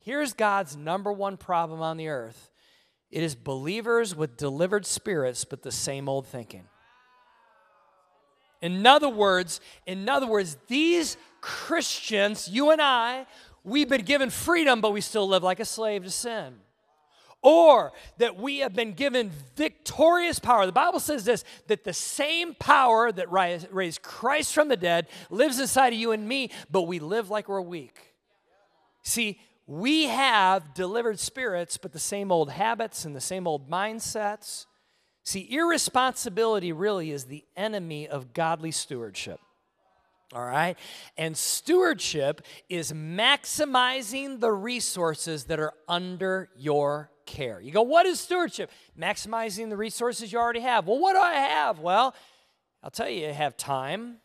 Here's 0.00 0.32
God's 0.32 0.76
number 0.76 1.12
one 1.12 1.36
problem 1.36 1.80
on 1.80 1.96
the 1.96 2.08
earth 2.08 2.50
it 3.12 3.22
is 3.22 3.34
believers 3.34 4.16
with 4.16 4.38
delivered 4.38 4.86
spirits, 4.86 5.44
but 5.44 5.62
the 5.62 5.70
same 5.70 6.08
old 6.08 6.26
thinking. 6.26 6.64
In 8.62 8.86
other 8.86 9.08
words, 9.08 9.60
in 9.86 10.08
other 10.08 10.26
words, 10.26 10.56
these 10.66 11.18
Christians, 11.42 12.48
you 12.48 12.70
and 12.70 12.80
I, 12.80 13.26
we've 13.64 13.88
been 13.88 14.04
given 14.04 14.30
freedom, 14.30 14.80
but 14.80 14.92
we 14.92 15.02
still 15.02 15.28
live 15.28 15.42
like 15.42 15.60
a 15.60 15.64
slave 15.64 16.04
to 16.04 16.10
sin. 16.10 16.54
Or 17.42 17.92
that 18.18 18.36
we 18.36 18.58
have 18.58 18.72
been 18.72 18.92
given 18.92 19.32
victorious 19.56 20.38
power. 20.38 20.64
The 20.64 20.72
Bible 20.72 21.00
says 21.00 21.24
this 21.24 21.44
that 21.66 21.82
the 21.82 21.92
same 21.92 22.54
power 22.54 23.10
that 23.10 23.30
raised 23.30 24.00
Christ 24.00 24.54
from 24.54 24.68
the 24.68 24.76
dead 24.76 25.08
lives 25.28 25.58
inside 25.58 25.92
of 25.92 25.98
you 25.98 26.12
and 26.12 26.26
me, 26.26 26.50
but 26.70 26.82
we 26.82 27.00
live 27.00 27.30
like 27.30 27.48
we're 27.48 27.60
weak. 27.60 27.98
See, 29.02 29.40
we 29.66 30.04
have 30.04 30.74
delivered 30.74 31.18
spirits, 31.18 31.76
but 31.76 31.92
the 31.92 31.98
same 31.98 32.32
old 32.32 32.50
habits 32.50 33.04
and 33.04 33.14
the 33.14 33.20
same 33.20 33.46
old 33.46 33.70
mindsets. 33.70 34.66
See, 35.24 35.46
irresponsibility 35.50 36.72
really 36.72 37.12
is 37.12 37.24
the 37.24 37.44
enemy 37.56 38.08
of 38.08 38.32
godly 38.32 38.72
stewardship. 38.72 39.38
All 40.34 40.44
right? 40.44 40.76
And 41.16 41.36
stewardship 41.36 42.42
is 42.68 42.92
maximizing 42.92 44.40
the 44.40 44.50
resources 44.50 45.44
that 45.44 45.60
are 45.60 45.74
under 45.86 46.48
your 46.56 47.10
care. 47.26 47.60
You 47.60 47.70
go, 47.70 47.82
what 47.82 48.06
is 48.06 48.18
stewardship? 48.18 48.70
Maximizing 48.98 49.68
the 49.68 49.76
resources 49.76 50.32
you 50.32 50.38
already 50.38 50.60
have. 50.60 50.86
Well, 50.86 50.98
what 50.98 51.12
do 51.12 51.20
I 51.20 51.34
have? 51.34 51.78
Well, 51.78 52.14
I'll 52.82 52.90
tell 52.90 53.08
you, 53.08 53.26
you 53.26 53.32
have 53.32 53.56
time. 53.56 54.16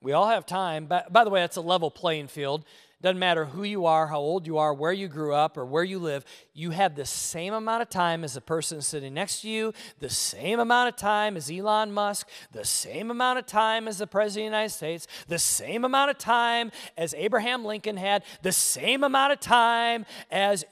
We 0.00 0.12
all 0.12 0.28
have 0.28 0.46
time. 0.46 0.86
By, 0.86 1.04
by 1.10 1.24
the 1.24 1.30
way, 1.30 1.40
that's 1.40 1.56
a 1.56 1.62
level 1.62 1.90
playing 1.90 2.28
field 2.28 2.64
Doesn't 3.02 3.18
matter 3.18 3.44
who 3.44 3.62
you 3.62 3.84
are, 3.84 4.06
how 4.06 4.18
old 4.18 4.46
you 4.46 4.56
are, 4.56 4.72
where 4.72 4.92
you 4.92 5.06
grew 5.06 5.34
up, 5.34 5.58
or 5.58 5.66
where 5.66 5.84
you 5.84 5.98
live, 5.98 6.24
you 6.54 6.70
have 6.70 6.94
the 6.94 7.04
same 7.04 7.52
amount 7.52 7.82
of 7.82 7.90
time 7.90 8.24
as 8.24 8.32
the 8.32 8.40
person 8.40 8.80
sitting 8.80 9.12
next 9.12 9.42
to 9.42 9.50
you, 9.50 9.74
the 9.98 10.08
same 10.08 10.60
amount 10.60 10.88
of 10.88 10.96
time 10.96 11.36
as 11.36 11.50
Elon 11.50 11.92
Musk, 11.92 12.26
the 12.52 12.64
same 12.64 13.10
amount 13.10 13.38
of 13.38 13.44
time 13.44 13.86
as 13.86 13.98
the 13.98 14.06
President 14.06 14.46
of 14.46 14.50
the 14.50 14.56
United 14.56 14.74
States, 14.74 15.06
the 15.28 15.38
same 15.38 15.84
amount 15.84 16.10
of 16.10 16.16
time 16.16 16.72
as 16.96 17.12
Abraham 17.14 17.66
Lincoln 17.66 17.98
had, 17.98 18.24
the 18.40 18.52
same 18.52 19.04
amount 19.04 19.30
of 19.30 19.40
time 19.40 20.06
as 20.30 20.64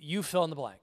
you, 0.00 0.22
fill 0.22 0.44
in 0.44 0.50
the 0.50 0.56
blank. 0.56 0.80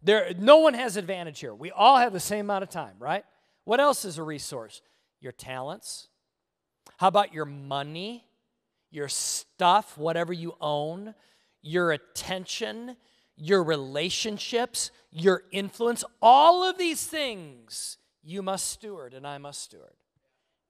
There, 0.00 0.32
no 0.38 0.58
one 0.58 0.74
has 0.74 0.96
advantage 0.96 1.40
here. 1.40 1.54
We 1.54 1.72
all 1.72 1.96
have 1.96 2.12
the 2.12 2.20
same 2.20 2.46
amount 2.46 2.62
of 2.62 2.70
time, 2.70 2.94
right? 3.00 3.24
What 3.64 3.80
else 3.80 4.04
is 4.04 4.16
a 4.16 4.22
resource? 4.22 4.80
Your 5.20 5.32
talents. 5.32 6.06
How 6.98 7.08
about 7.08 7.34
your 7.34 7.46
money? 7.46 8.25
Your 8.96 9.08
stuff, 9.08 9.96
whatever 9.98 10.32
you 10.32 10.56
own, 10.60 11.14
your 11.62 11.92
attention, 11.92 12.96
your 13.36 13.62
relationships, 13.62 14.90
your 15.12 15.42
influence, 15.52 16.02
all 16.22 16.64
of 16.68 16.78
these 16.78 17.06
things 17.06 17.98
you 18.22 18.42
must 18.42 18.68
steward 18.68 19.12
and 19.12 19.26
I 19.26 19.36
must 19.36 19.62
steward. 19.62 19.92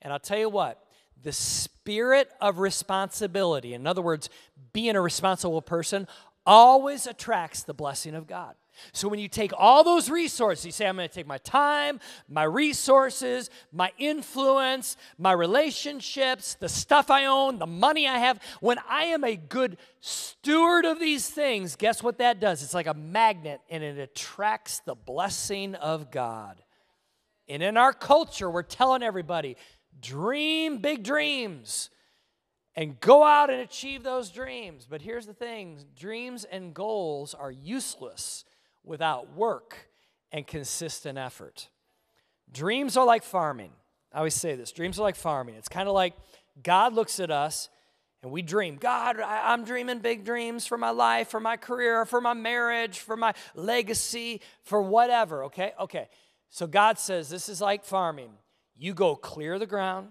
And 0.02 0.12
I'll 0.12 0.18
tell 0.18 0.38
you 0.38 0.50
what, 0.50 0.82
the 1.22 1.32
spirit 1.32 2.28
of 2.40 2.58
responsibility, 2.58 3.72
in 3.72 3.86
other 3.86 4.02
words, 4.02 4.28
being 4.72 4.96
a 4.96 5.00
responsible 5.00 5.62
person, 5.62 6.08
always 6.44 7.06
attracts 7.06 7.62
the 7.62 7.74
blessing 7.74 8.14
of 8.14 8.26
God. 8.26 8.56
So 8.92 9.08
when 9.08 9.18
you 9.18 9.28
take 9.28 9.52
all 9.56 9.84
those 9.84 10.10
resources, 10.10 10.66
you 10.66 10.72
say, 10.72 10.86
I'm 10.86 10.96
going 10.96 11.08
to 11.08 11.14
take 11.14 11.26
my 11.26 11.38
time, 11.38 12.00
my 12.28 12.44
resources, 12.44 13.50
my 13.72 13.92
influence, 13.98 14.96
my 15.18 15.32
relationships, 15.32 16.54
the 16.54 16.68
stuff 16.68 17.10
I 17.10 17.26
own, 17.26 17.58
the 17.58 17.66
money 17.66 18.06
I 18.06 18.18
have. 18.18 18.40
When 18.60 18.78
I 18.88 19.04
am 19.04 19.24
a 19.24 19.36
good 19.36 19.78
steward 20.00 20.84
of 20.84 21.00
these 21.00 21.28
things, 21.28 21.76
guess 21.76 22.02
what 22.02 22.18
that 22.18 22.40
does? 22.40 22.62
It's 22.62 22.74
like 22.74 22.86
a 22.86 22.94
magnet 22.94 23.60
and 23.70 23.82
it 23.82 23.98
attracts 23.98 24.80
the 24.80 24.94
blessing 24.94 25.74
of 25.74 26.10
God. 26.10 26.62
And 27.48 27.62
in 27.62 27.76
our 27.76 27.92
culture, 27.92 28.50
we're 28.50 28.62
telling 28.62 29.02
everybody, 29.02 29.56
dream 30.00 30.78
big 30.78 31.02
dreams 31.02 31.90
and 32.74 33.00
go 33.00 33.24
out 33.24 33.50
and 33.50 33.60
achieve 33.60 34.02
those 34.02 34.30
dreams. 34.30 34.86
But 34.88 35.00
here's 35.00 35.26
the 35.26 35.34
thing 35.34 35.84
dreams 35.96 36.44
and 36.44 36.74
goals 36.74 37.34
are 37.34 37.50
useless 37.50 38.44
without 38.86 39.34
work 39.34 39.90
and 40.32 40.46
consistent 40.46 41.18
effort. 41.18 41.68
Dreams 42.50 42.96
are 42.96 43.04
like 43.04 43.22
farming. 43.22 43.72
I 44.12 44.18
always 44.18 44.34
say 44.34 44.54
this 44.54 44.72
dreams 44.72 44.98
are 44.98 45.02
like 45.02 45.16
farming. 45.16 45.56
It's 45.56 45.68
kind 45.68 45.88
of 45.88 45.94
like 45.94 46.14
God 46.62 46.94
looks 46.94 47.20
at 47.20 47.30
us 47.30 47.68
and 48.22 48.32
we 48.32 48.42
dream. 48.42 48.76
God, 48.76 49.20
I'm 49.20 49.64
dreaming 49.64 49.98
big 49.98 50.24
dreams 50.24 50.66
for 50.66 50.78
my 50.78 50.90
life, 50.90 51.28
for 51.28 51.40
my 51.40 51.56
career, 51.56 52.06
for 52.06 52.20
my 52.20 52.34
marriage, 52.34 53.00
for 53.00 53.16
my 53.16 53.34
legacy, 53.54 54.40
for 54.62 54.80
whatever, 54.80 55.44
okay? 55.44 55.72
Okay. 55.78 56.08
So 56.48 56.66
God 56.66 56.98
says 56.98 57.28
this 57.28 57.48
is 57.48 57.60
like 57.60 57.84
farming. 57.84 58.30
You 58.76 58.94
go 58.94 59.16
clear 59.16 59.58
the 59.58 59.66
ground, 59.66 60.08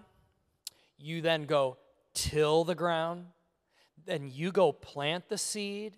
you 0.98 1.20
then 1.20 1.44
go 1.44 1.78
till 2.14 2.64
the 2.64 2.74
ground, 2.74 3.26
then 4.04 4.30
you 4.32 4.52
go 4.52 4.72
plant 4.72 5.28
the 5.28 5.38
seed, 5.38 5.96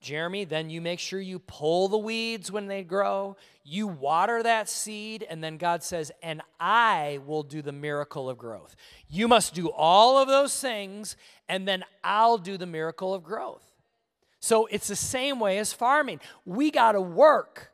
Jeremy, 0.00 0.44
then 0.44 0.70
you 0.70 0.80
make 0.80 0.98
sure 0.98 1.20
you 1.20 1.38
pull 1.38 1.88
the 1.88 1.98
weeds 1.98 2.50
when 2.50 2.66
they 2.66 2.82
grow. 2.82 3.36
You 3.62 3.86
water 3.86 4.42
that 4.42 4.68
seed, 4.68 5.26
and 5.28 5.44
then 5.44 5.58
God 5.58 5.82
says, 5.82 6.10
and 6.22 6.40
I 6.58 7.20
will 7.26 7.42
do 7.42 7.60
the 7.60 7.72
miracle 7.72 8.30
of 8.30 8.38
growth. 8.38 8.76
You 9.08 9.28
must 9.28 9.54
do 9.54 9.70
all 9.70 10.18
of 10.18 10.26
those 10.28 10.58
things, 10.58 11.16
and 11.48 11.68
then 11.68 11.84
I'll 12.02 12.38
do 12.38 12.56
the 12.56 12.66
miracle 12.66 13.12
of 13.12 13.22
growth. 13.22 13.62
So 14.40 14.66
it's 14.66 14.88
the 14.88 14.96
same 14.96 15.38
way 15.38 15.58
as 15.58 15.74
farming. 15.74 16.20
We 16.46 16.70
got 16.70 16.92
to 16.92 17.00
work. 17.00 17.70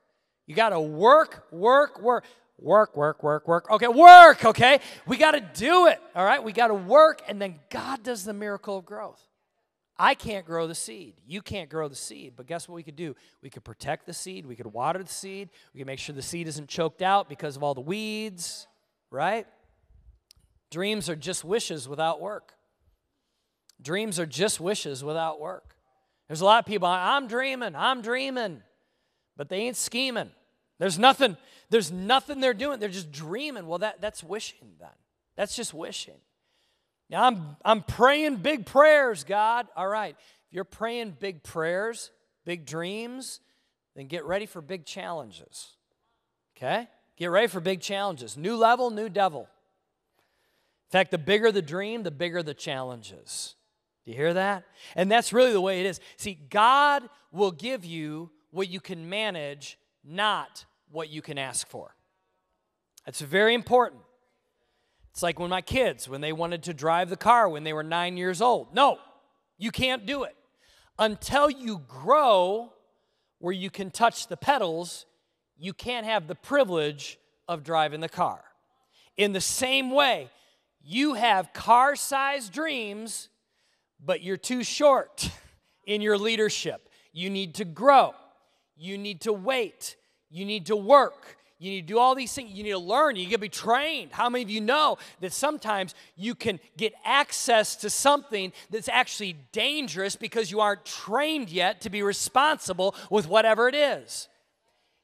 You 0.46 0.56
got 0.56 0.70
to 0.70 0.80
work, 0.80 1.46
work, 1.52 2.02
work. 2.02 2.24
Work, 2.58 2.96
work, 2.96 3.22
work, 3.22 3.46
work. 3.46 3.70
Okay, 3.70 3.86
work, 3.86 4.42
okay? 4.46 4.80
We 5.06 5.18
got 5.18 5.32
to 5.32 5.40
do 5.40 5.88
it, 5.88 6.00
all 6.14 6.24
right? 6.24 6.42
We 6.42 6.52
got 6.52 6.68
to 6.68 6.74
work, 6.74 7.20
and 7.28 7.40
then 7.40 7.56
God 7.68 8.02
does 8.02 8.24
the 8.24 8.32
miracle 8.32 8.78
of 8.78 8.86
growth. 8.86 9.25
I 9.98 10.14
can't 10.14 10.44
grow 10.44 10.66
the 10.66 10.74
seed. 10.74 11.14
You 11.26 11.40
can't 11.40 11.70
grow 11.70 11.88
the 11.88 11.94
seed. 11.94 12.34
But 12.36 12.46
guess 12.46 12.68
what 12.68 12.74
we 12.74 12.82
could 12.82 12.96
do? 12.96 13.16
We 13.42 13.50
could 13.50 13.64
protect 13.64 14.06
the 14.06 14.12
seed. 14.12 14.46
We 14.46 14.56
could 14.56 14.66
water 14.66 15.02
the 15.02 15.08
seed. 15.08 15.48
We 15.72 15.78
could 15.80 15.86
make 15.86 15.98
sure 15.98 16.14
the 16.14 16.22
seed 16.22 16.48
isn't 16.48 16.68
choked 16.68 17.02
out 17.02 17.28
because 17.28 17.56
of 17.56 17.62
all 17.62 17.74
the 17.74 17.80
weeds, 17.80 18.66
right? 19.10 19.46
Dreams 20.70 21.08
are 21.08 21.16
just 21.16 21.44
wishes 21.44 21.88
without 21.88 22.20
work. 22.20 22.52
Dreams 23.80 24.18
are 24.18 24.26
just 24.26 24.60
wishes 24.60 25.02
without 25.02 25.40
work. 25.40 25.76
There's 26.28 26.40
a 26.40 26.44
lot 26.44 26.58
of 26.58 26.66
people, 26.66 26.88
I'm 26.88 27.28
dreaming, 27.28 27.74
I'm 27.76 28.02
dreaming, 28.02 28.62
but 29.36 29.48
they 29.48 29.58
ain't 29.58 29.76
scheming. 29.76 30.30
There's 30.78 30.98
nothing, 30.98 31.36
there's 31.70 31.92
nothing 31.92 32.40
they're 32.40 32.54
doing. 32.54 32.80
They're 32.80 32.88
just 32.88 33.12
dreaming. 33.12 33.66
Well, 33.66 33.78
that, 33.78 34.00
that's 34.00 34.22
wishing 34.22 34.72
then. 34.78 34.90
That's 35.36 35.54
just 35.54 35.72
wishing. 35.72 36.14
Now, 37.08 37.24
I'm, 37.24 37.56
I'm 37.64 37.82
praying 37.82 38.36
big 38.36 38.66
prayers, 38.66 39.24
God. 39.24 39.66
All 39.76 39.86
right. 39.86 40.16
If 40.18 40.54
you're 40.54 40.64
praying 40.64 41.16
big 41.20 41.42
prayers, 41.42 42.10
big 42.44 42.66
dreams, 42.66 43.40
then 43.94 44.06
get 44.06 44.24
ready 44.24 44.46
for 44.46 44.60
big 44.60 44.84
challenges. 44.84 45.76
Okay? 46.56 46.88
Get 47.16 47.26
ready 47.26 47.46
for 47.46 47.60
big 47.60 47.80
challenges. 47.80 48.36
New 48.36 48.56
level, 48.56 48.90
new 48.90 49.08
devil. 49.08 49.42
In 49.42 50.92
fact, 50.92 51.10
the 51.10 51.18
bigger 51.18 51.50
the 51.50 51.62
dream, 51.62 52.02
the 52.02 52.10
bigger 52.10 52.42
the 52.42 52.54
challenges. 52.54 53.54
Do 54.04 54.12
you 54.12 54.16
hear 54.16 54.34
that? 54.34 54.64
And 54.94 55.10
that's 55.10 55.32
really 55.32 55.52
the 55.52 55.60
way 55.60 55.80
it 55.80 55.86
is. 55.86 56.00
See, 56.16 56.34
God 56.34 57.08
will 57.32 57.50
give 57.50 57.84
you 57.84 58.30
what 58.50 58.68
you 58.68 58.80
can 58.80 59.08
manage, 59.08 59.78
not 60.04 60.64
what 60.90 61.08
you 61.08 61.22
can 61.22 61.38
ask 61.38 61.68
for. 61.68 61.94
That's 63.04 63.20
very 63.20 63.54
important. 63.54 64.02
It's 65.16 65.22
like 65.22 65.38
when 65.38 65.48
my 65.48 65.62
kids, 65.62 66.10
when 66.10 66.20
they 66.20 66.34
wanted 66.34 66.64
to 66.64 66.74
drive 66.74 67.08
the 67.08 67.16
car 67.16 67.48
when 67.48 67.64
they 67.64 67.72
were 67.72 67.82
nine 67.82 68.18
years 68.18 68.42
old. 68.42 68.74
No, 68.74 68.98
you 69.56 69.70
can't 69.70 70.04
do 70.04 70.24
it. 70.24 70.36
Until 70.98 71.48
you 71.48 71.80
grow 71.88 72.74
where 73.38 73.54
you 73.54 73.70
can 73.70 73.90
touch 73.90 74.26
the 74.26 74.36
pedals, 74.36 75.06
you 75.56 75.72
can't 75.72 76.04
have 76.04 76.28
the 76.28 76.34
privilege 76.34 77.18
of 77.48 77.64
driving 77.64 78.02
the 78.02 78.10
car. 78.10 78.44
In 79.16 79.32
the 79.32 79.40
same 79.40 79.90
way, 79.90 80.28
you 80.84 81.14
have 81.14 81.54
car 81.54 81.96
sized 81.96 82.52
dreams, 82.52 83.30
but 83.98 84.22
you're 84.22 84.36
too 84.36 84.62
short 84.62 85.30
in 85.86 86.02
your 86.02 86.18
leadership. 86.18 86.90
You 87.14 87.30
need 87.30 87.54
to 87.54 87.64
grow, 87.64 88.14
you 88.76 88.98
need 88.98 89.22
to 89.22 89.32
wait, 89.32 89.96
you 90.28 90.44
need 90.44 90.66
to 90.66 90.76
work, 90.76 91.38
you 91.58 91.70
need 91.70 91.82
to 91.82 91.94
do 91.94 91.98
all 91.98 92.14
these 92.14 92.32
things. 92.32 92.52
You 92.52 92.62
need 92.64 92.70
to 92.70 92.78
learn. 92.78 93.16
You 93.16 93.24
need 93.24 93.32
to 93.32 93.38
be 93.38 93.48
trained. 93.48 94.12
How 94.12 94.28
many 94.28 94.44
of 94.44 94.50
you 94.50 94.60
know 94.60 94.98
that 95.20 95.32
sometimes 95.32 95.94
you 96.14 96.34
can 96.34 96.60
get 96.76 96.92
access 97.04 97.76
to 97.76 97.88
something 97.88 98.52
that's 98.70 98.88
actually 98.88 99.36
dangerous 99.52 100.16
because 100.16 100.50
you 100.50 100.60
aren't 100.60 100.84
trained 100.84 101.48
yet 101.48 101.80
to 101.82 101.90
be 101.90 102.02
responsible 102.02 102.94
with 103.10 103.26
whatever 103.26 103.68
it 103.68 103.74
is? 103.74 104.28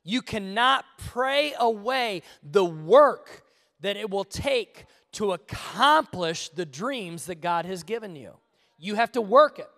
You 0.04 0.20
cannot 0.20 0.84
pray 0.98 1.54
away 1.58 2.22
the 2.42 2.64
work 2.64 3.44
that 3.80 3.96
it 3.96 4.10
will 4.10 4.24
take 4.24 4.84
to 5.12 5.32
accomplish 5.32 6.48
the 6.50 6.66
dreams 6.66 7.26
that 7.26 7.40
God 7.40 7.64
has 7.64 7.82
given 7.82 8.14
you. 8.14 8.32
You 8.78 8.94
have 8.96 9.12
to 9.12 9.20
work 9.20 9.58
it. 9.58 9.68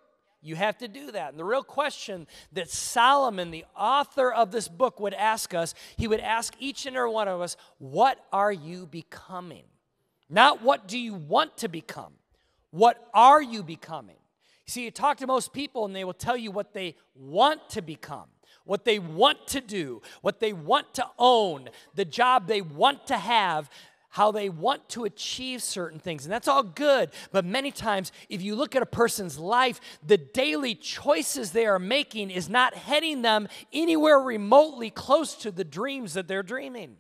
You 0.45 0.57
have 0.57 0.77
to 0.79 0.89
do 0.89 1.11
that. 1.13 1.31
And 1.31 1.39
the 1.39 1.45
real 1.45 1.63
question 1.63 2.27
that 2.53 2.69
Solomon, 2.69 3.51
the 3.51 3.65
author 3.75 4.31
of 4.31 4.53
this 4.53 4.69
book, 4.69 5.01
would 5.01 5.15
ask 5.15 5.55
us, 5.55 5.75
he 5.97 6.07
would 6.07 6.21
ask 6.21 6.55
each 6.59 6.85
and 6.85 6.95
every 6.95 7.11
one 7.11 7.29
of 7.29 7.41
us, 7.41 7.57
What 7.79 8.19
are 8.31 8.53
you 8.53 8.87
becoming? 8.87 9.65
Not 10.29 10.63
what 10.63 10.87
do 10.87 10.99
you 10.99 11.15
want 11.15 11.57
to 11.59 11.69
become? 11.69 12.13
What 12.71 13.09
are 13.15 13.43
you 13.43 13.63
becoming? 13.63 14.17
See, 14.67 14.85
you 14.85 14.91
talk 14.91 15.17
to 15.19 15.27
most 15.27 15.53
people 15.53 15.87
and 15.87 15.97
they 15.97 16.05
will 16.05 16.13
tell 16.13 16.37
you 16.37 16.51
what 16.51 16.75
they 16.75 16.97
want 17.15 17.71
to 17.71 17.83
become, 17.83 18.29
what 18.65 18.85
they 18.85 18.99
want 18.99 19.47
to 19.49 19.61
do, 19.63 20.03
what 20.21 20.41
they 20.41 20.53
want 20.53 20.93
to 20.95 21.07
own, 21.19 21.71
the 21.95 22.05
job 22.05 22.47
they 22.47 22.63
want 22.63 23.07
to 23.07 23.17
have 23.17 23.71
how 24.15 24.31
they 24.31 24.49
want 24.49 24.89
to 24.89 25.03
achieve 25.03 25.61
certain 25.61 25.99
things. 25.99 26.25
And 26.25 26.33
that's 26.33 26.47
all 26.47 26.63
good. 26.63 27.11
But 27.33 27.45
many 27.45 27.73
times, 27.73 28.13
if 28.29 28.43
you 28.43 28.55
look 28.55 28.77
at 28.77 28.83
a 28.83 28.87
person's 28.87 29.41
life, 29.41 29.81
the 30.07 30.17
daily 30.17 30.77
choices 30.77 31.51
they 31.51 31.67
are 31.67 31.81
making 31.81 32.31
is 32.31 32.49
not 32.49 32.75
heading 32.75 33.23
them 33.23 33.49
anywhere 33.73 34.21
remotely 34.21 34.89
close 34.89 35.35
to 35.39 35.51
the 35.51 35.65
dreams 35.65 36.15
that 36.15 36.29
they're 36.29 36.45
dreaming. 36.45 36.95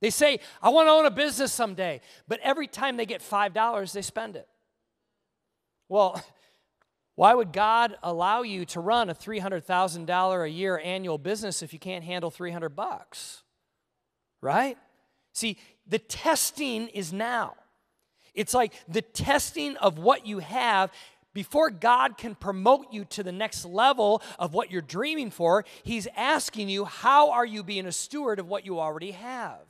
They 0.00 0.10
say, 0.10 0.40
I 0.60 0.70
want 0.70 0.88
to 0.88 0.90
own 0.90 1.06
a 1.06 1.12
business 1.12 1.52
someday, 1.52 2.00
but 2.26 2.40
every 2.42 2.66
time 2.66 2.96
they 2.96 3.06
get 3.06 3.20
$5, 3.22 3.92
they 3.92 4.02
spend 4.02 4.34
it. 4.34 4.48
Well, 5.88 6.20
why 7.14 7.34
would 7.34 7.52
God 7.52 7.94
allow 8.02 8.42
you 8.42 8.64
to 8.64 8.80
run 8.80 9.10
a 9.10 9.14
$300,000 9.14 10.44
a 10.44 10.50
year 10.50 10.80
annual 10.82 11.18
business 11.18 11.62
if 11.62 11.72
you 11.72 11.78
can't 11.78 12.02
handle 12.02 12.32
300 12.32 12.70
bucks? 12.70 13.44
Right? 14.42 14.76
See, 15.32 15.58
the 15.86 15.98
testing 15.98 16.88
is 16.88 17.12
now. 17.12 17.54
It's 18.34 18.54
like 18.54 18.72
the 18.86 19.02
testing 19.02 19.76
of 19.78 19.98
what 19.98 20.26
you 20.26 20.40
have 20.40 20.92
before 21.36 21.68
God 21.68 22.16
can 22.16 22.34
promote 22.34 22.92
you 22.92 23.04
to 23.06 23.22
the 23.22 23.30
next 23.30 23.66
level 23.66 24.22
of 24.38 24.54
what 24.54 24.70
you're 24.70 24.80
dreaming 24.80 25.30
for, 25.30 25.66
He's 25.82 26.08
asking 26.16 26.70
you, 26.70 26.86
how 26.86 27.30
are 27.30 27.44
you 27.44 27.62
being 27.62 27.84
a 27.84 27.92
steward 27.92 28.38
of 28.38 28.48
what 28.48 28.64
you 28.64 28.80
already 28.80 29.10
have? 29.10 29.60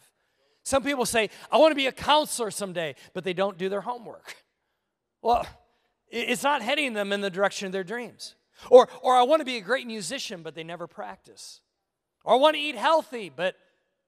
Some 0.62 0.85
people 0.85 1.06
say, 1.06 1.28
I 1.50 1.58
want 1.58 1.73
to 1.73 1.76
be 1.76 1.88
a 1.88 1.92
counselor 1.92 2.52
someday, 2.52 2.94
but 3.14 3.25
they 3.25 3.32
don't 3.32 3.58
do 3.58 3.68
their 3.68 3.82
homework. 3.82 4.37
Well, 5.23 5.44
it's 6.08 6.44
not 6.44 6.62
heading 6.62 6.92
them 6.92 7.12
in 7.12 7.20
the 7.20 7.30
direction 7.30 7.66
of 7.66 7.73
their 7.73 7.82
dreams. 7.82 8.37
Or, 8.70 8.88
or 9.02 9.16
I 9.16 9.25
want 9.25 9.40
to 9.40 9.44
be 9.44 9.56
a 9.56 9.61
great 9.61 9.85
musician, 9.85 10.42
but 10.42 10.54
they 10.54 10.62
never 10.62 10.87
practice. 10.87 11.61
Or 12.23 12.35
I 12.35 12.37
want 12.37 12.54
to 12.54 12.61
eat 12.61 12.76
healthy, 12.76 13.32
but 13.35 13.56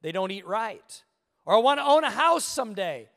they 0.00 0.12
don't 0.12 0.30
eat 0.30 0.46
right. 0.46 1.02
Or 1.48 1.54
I 1.54 1.58
want 1.60 1.80
to 1.80 1.86
own 1.86 2.04
a 2.04 2.10
house 2.10 2.44
someday, 2.44 3.08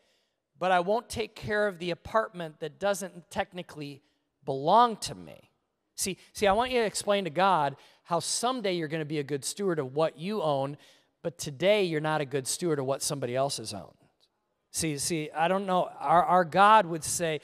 but 0.57 0.71
I 0.71 0.79
won't 0.79 1.09
take 1.09 1.35
care 1.35 1.67
of 1.67 1.79
the 1.79 1.91
apartment 1.91 2.61
that 2.61 2.79
doesn't 2.79 3.29
technically 3.29 4.01
belong 4.45 4.95
to 4.97 5.15
me. 5.15 5.49
See, 5.97 6.17
see, 6.31 6.47
I 6.47 6.53
want 6.53 6.71
you 6.71 6.79
to 6.79 6.85
explain 6.85 7.25
to 7.25 7.29
God 7.29 7.75
how 8.03 8.21
someday 8.21 8.75
you're 8.75 8.87
going 8.87 9.01
to 9.01 9.05
be 9.05 9.19
a 9.19 9.23
good 9.23 9.43
steward 9.43 9.79
of 9.79 9.95
what 9.95 10.17
you 10.17 10.41
own, 10.41 10.77
but 11.21 11.37
today 11.37 11.83
you're 11.83 11.99
not 11.99 12.21
a 12.21 12.25
good 12.25 12.47
steward 12.47 12.79
of 12.79 12.85
what 12.85 13.01
somebody 13.01 13.35
else 13.35 13.57
has 13.57 13.73
owned. 13.73 13.91
See, 14.71 14.97
see, 14.97 15.29
I 15.35 15.49
don't 15.49 15.65
know. 15.65 15.89
Our, 15.99 16.23
our 16.23 16.45
God 16.45 16.85
would 16.85 17.03
say, 17.03 17.41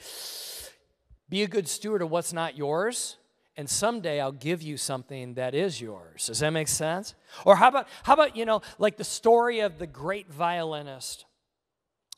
be 1.28 1.42
a 1.42 1.48
good 1.48 1.68
steward 1.68 2.00
of 2.00 2.10
what's 2.10 2.32
not 2.32 2.56
yours, 2.56 3.18
and 3.58 3.68
someday 3.68 4.20
I'll 4.20 4.30
give 4.30 4.62
you 4.62 4.76
something 4.76 5.34
that 5.34 5.52
is 5.52 5.80
yours. 5.80 6.28
Does 6.28 6.38
that 6.38 6.50
make 6.50 6.68
sense? 6.68 7.14
Or 7.44 7.56
how 7.56 7.68
about, 7.68 7.88
how 8.04 8.14
about, 8.14 8.36
you 8.36 8.46
know, 8.46 8.62
like 8.78 8.96
the 8.96 9.04
story 9.04 9.58
of 9.60 9.78
the 9.78 9.86
great 9.86 10.32
violinist 10.32 11.24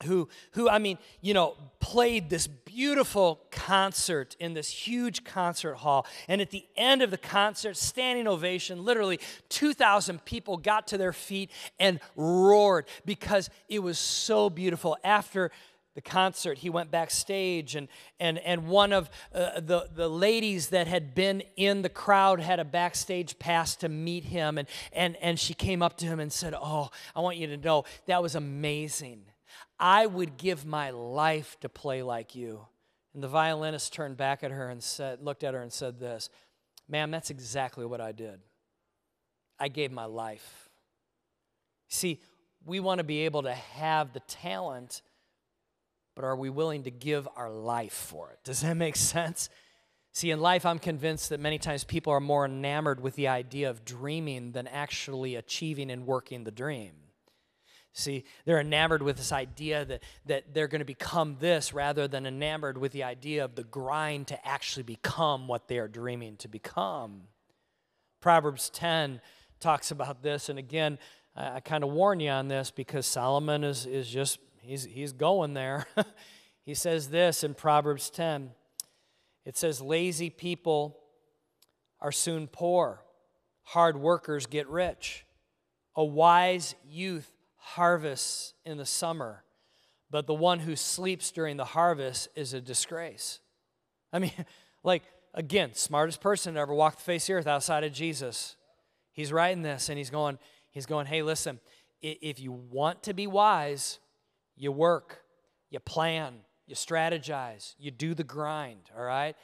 who, 0.05 0.29
who 0.53 0.69
I 0.69 0.79
mean, 0.79 0.99
you 1.21 1.35
know, 1.35 1.57
played 1.79 2.31
this 2.31 2.47
beautiful 2.47 3.41
concert 3.51 4.37
in 4.39 4.55
this 4.55 4.71
huge 4.71 5.25
concert 5.25 5.77
hall. 5.77 6.07
And 6.29 6.41
at 6.41 6.51
the 6.51 6.67
end 6.77 7.03
of 7.03 7.11
the 7.11 7.19
concert, 7.19 7.77
standing 7.77 8.27
ovation, 8.29 8.85
literally 8.85 9.19
2,000 9.49 10.25
people 10.25 10.57
got 10.57 10.87
to 10.89 10.99
their 10.99 11.13
feet 11.13 11.51
and 11.79 12.01
roared 12.17 12.87
because 13.05 13.51
it 13.69 13.81
was 13.81 13.99
so 13.99 14.51
beautiful. 14.51 14.97
After 15.05 15.51
the 15.95 16.01
concert, 16.01 16.59
he 16.59 16.71
went 16.71 16.91
backstage, 16.91 17.75
and, 17.75 17.89
and, 18.21 18.39
and 18.39 18.69
one 18.69 18.93
of 18.93 19.11
uh, 19.35 19.61
the, 19.61 19.89
the 19.93 20.09
ladies 20.09 20.69
that 20.69 20.87
had 20.87 21.15
been 21.15 21.43
in 21.57 21.83
the 21.83 21.89
crowd 21.89 22.41
had 22.41 22.61
a 22.61 22.65
backstage 22.65 23.39
pass 23.39 23.75
to 23.77 23.89
meet 23.89 24.25
him. 24.25 24.57
And, 24.57 24.69
and, 24.93 25.17
and 25.17 25.39
she 25.39 25.53
came 25.53 25.83
up 25.83 25.97
to 25.99 26.07
him 26.07 26.21
and 26.21 26.33
said, 26.33 26.55
Oh, 26.55 26.91
I 27.15 27.21
want 27.21 27.39
you 27.39 27.49
to 27.49 27.57
know 27.57 27.85
that 28.07 28.23
was 28.23 28.37
amazing. 28.37 29.25
I 29.79 30.07
would 30.07 30.37
give 30.37 30.65
my 30.65 30.91
life 30.91 31.57
to 31.61 31.69
play 31.69 32.03
like 32.03 32.35
you. 32.35 32.67
And 33.15 33.23
the 33.23 33.29
violinist 33.29 33.93
turned 33.93 34.17
back 34.17 34.45
at 34.45 34.51
her 34.51 34.69
and 34.69 34.83
said, 34.83 35.23
looked 35.23 35.43
at 35.43 35.55
her 35.55 35.63
and 35.63 35.73
said 35.73 35.99
this, 35.99 36.29
Ma'am, 36.89 37.11
that's 37.11 37.31
exactly 37.31 37.85
what 37.85 38.01
I 38.01 38.13
did. 38.13 38.41
I 39.59 39.69
gave 39.69 39.91
my 39.91 40.05
life. 40.05 40.69
See, 41.89 42.21
we 42.65 42.79
want 42.79 42.99
to 42.99 43.05
be 43.05 43.21
able 43.21 43.43
to 43.43 43.53
have 43.53 44.13
the 44.13 44.21
talent, 44.21 45.03
but 46.15 46.25
are 46.25 46.37
we 46.37 46.51
willing 46.51 46.85
to 46.85 46.91
give 46.91 47.29
our 47.37 47.51
life 47.51 47.93
for 47.93 48.31
it? 48.31 48.39
Does 48.45 48.61
that 48.61 48.77
make 48.77 48.97
sense? 48.97 49.49
See, 50.13 50.31
in 50.31 50.41
life, 50.41 50.67
I'm 50.67 50.81
convinced 50.81 51.29
that 51.29 51.39
many 51.39 51.59
times 51.59 51.85
people 51.85 52.13
are 52.13 52.21
more 52.21 52.45
enamored 52.45 53.01
with 53.01 53.15
the 53.15 53.29
idea 53.29 53.71
of 53.71 53.85
dreaming 53.85 54.53
than 54.53 54.67
actually 54.67 55.37
achieving 55.37 55.91
and 55.91 56.07
working 56.07 56.45
the 56.45 56.51
dream. 56.51 56.93
See, 57.93 58.25
they're 58.45 58.61
enamored 58.61 59.03
with 59.03 59.17
this 59.17 59.33
idea 59.33 59.85
that, 59.85 60.03
that 60.27 60.55
they're 60.55 60.69
going 60.69 60.81
to 60.81 60.85
become 60.85 61.37
this 61.41 61.73
rather 61.75 62.07
than 62.07 62.25
enamored 62.25 62.79
with 62.79 62.93
the 62.93 63.03
idea 63.03 63.45
of 63.45 63.57
the 63.57 63.65
grind 63.65 64.29
to 64.29 64.47
actually 64.47 64.85
become 64.85 65.49
what 65.49 65.69
they 65.69 65.79
are 65.79 65.89
dreaming 65.89 66.37
to 66.39 66.49
become. 66.49 67.23
Proverbs 68.21 68.71
10 68.71 69.21
talks 69.59 69.91
about 69.91 70.23
this, 70.23 70.49
and 70.49 70.59
again, 70.59 70.99
I, 71.35 71.57
I 71.57 71.61
kind 71.61 71.83
of 71.83 71.91
warn 71.91 72.21
you 72.21 72.31
on 72.31 72.49
this 72.49 72.71
because 72.71 73.07
Solomon 73.07 73.65
is, 73.65 73.87
is 73.87 74.09
just, 74.09 74.39
he's, 74.61 74.85
he's 74.85 75.13
going 75.13 75.55
there. 75.55 75.87
he 76.65 76.75
says 76.75 77.09
this 77.09 77.45
in 77.45 77.55
Proverbs 77.55 78.11
10 78.11 78.51
it 79.45 79.57
says, 79.57 79.81
Lazy 79.81 80.31
people 80.31 80.99
are 82.01 82.13
soon 82.13 82.47
poor, 82.47 83.03
hard 83.63 83.97
workers 83.97 84.47
get 84.47 84.69
rich. 84.69 85.25
A 85.97 86.05
wise 86.05 86.75
youth 86.89 87.31
harvests 87.57 88.55
in 88.65 88.79
the 88.79 88.87
summer, 88.87 89.45
but 90.11 90.27
the 90.27 90.35
one 90.35 90.61
who 90.61 90.77
sleeps 90.77 91.31
during 91.31 91.57
the 91.57 91.65
harvest 91.65 92.29
is 92.37 92.55
a 92.55 92.61
disgrace. 92.61 93.41
I 94.13 94.19
mean, 94.19 94.33
like, 94.85 95.03
again, 95.35 95.75
smartest 95.75 96.21
person 96.21 96.55
to 96.55 96.61
ever 96.61 96.75
walk 96.75 96.97
the 96.97 97.03
face 97.03 97.25
of 97.25 97.27
the 97.29 97.33
earth 97.35 97.47
outside 97.47 97.85
of 97.85 97.93
Jesus. 97.93 98.57
He's 99.13 99.33
writing 99.33 99.63
this 99.63 99.89
and 99.89 99.99
he's 99.99 100.11
going, 100.11 100.39
he's 100.71 100.87
going, 100.87 101.07
hey, 101.07 101.23
listen, 101.23 101.61
if 102.01 102.41
you 102.41 102.53
want 102.53 103.03
to 103.05 103.15
be 103.15 103.27
wise, 103.27 103.99
you 104.61 104.71
work, 104.71 105.23
you 105.71 105.81
plan, 105.81 106.35
you 106.67 106.75
strategize, 106.75 107.75
you 107.79 107.91
do 107.91 108.13
the 108.13 108.23
grind, 108.23 108.91
all 108.97 109.03
right? 109.03 109.35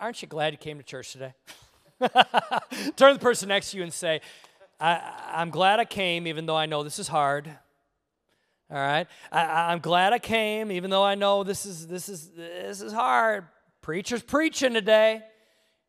Aren't 0.00 0.22
you 0.22 0.28
glad 0.28 0.52
you 0.52 0.58
came 0.58 0.78
to 0.78 0.84
church 0.84 1.12
today? 1.12 1.34
Turn 2.96 3.12
to 3.12 3.14
the 3.14 3.18
person 3.18 3.48
next 3.48 3.72
to 3.72 3.76
you 3.76 3.82
and 3.82 3.92
say, 3.92 4.20
I, 4.78 5.00
am 5.34 5.50
glad 5.50 5.80
I 5.80 5.84
came, 5.84 6.28
even 6.28 6.46
though 6.46 6.56
I 6.56 6.66
know 6.66 6.84
this 6.84 7.00
is 7.00 7.08
hard. 7.08 7.50
All 8.70 8.76
right, 8.78 9.06
I, 9.32 9.72
I'm 9.72 9.80
glad 9.80 10.12
I 10.12 10.20
came, 10.20 10.70
even 10.70 10.90
though 10.90 11.04
I 11.04 11.16
know 11.16 11.44
this 11.44 11.66
is 11.66 11.86
this 11.86 12.08
is 12.08 12.30
this 12.30 12.80
is 12.80 12.92
hard. 12.92 13.46
Preacher's 13.82 14.22
preaching 14.22 14.72
today. 14.72 15.22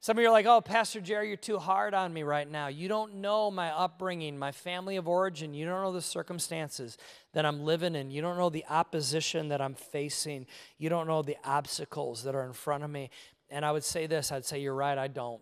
Some 0.06 0.20
of 0.20 0.22
you 0.22 0.28
are 0.28 0.32
like, 0.32 0.46
oh, 0.46 0.62
Pastor 0.62 1.02
Jerry, 1.02 1.30
you're 1.30 1.36
too 1.36 1.58
hard 1.58 1.96
on 1.96 2.14
me 2.14 2.22
right 2.22 2.48
now. 2.48 2.68
You 2.68 2.88
don't 2.88 3.16
know 3.22 3.50
my 3.50 3.72
upbringing, 3.72 4.38
my 4.38 4.52
family 4.52 4.98
of 4.98 5.08
origin. 5.08 5.56
You 5.56 5.66
don't 5.66 5.82
know 5.82 5.92
the 5.94 6.00
circumstances 6.00 7.00
that 7.34 7.44
I'm 7.44 7.64
living 7.64 7.96
in. 7.96 8.12
You 8.12 8.22
don't 8.22 8.38
know 8.38 8.52
the 8.52 8.66
opposition 8.70 9.48
that 9.48 9.62
I'm 9.62 9.74
facing. 9.74 10.46
You 10.78 10.90
don't 10.90 11.08
know 11.08 11.24
the 11.24 11.38
obstacles 11.44 12.22
that 12.22 12.36
are 12.36 12.46
in 12.46 12.54
front 12.54 12.84
of 12.84 12.92
me. 12.92 13.10
And 13.50 13.66
I 13.66 13.72
would 13.72 13.84
say 13.84 14.06
this 14.06 14.32
I'd 14.32 14.46
say, 14.46 14.60
you're 14.60 14.76
right, 14.76 14.96
I 14.96 15.08
don't. 15.08 15.42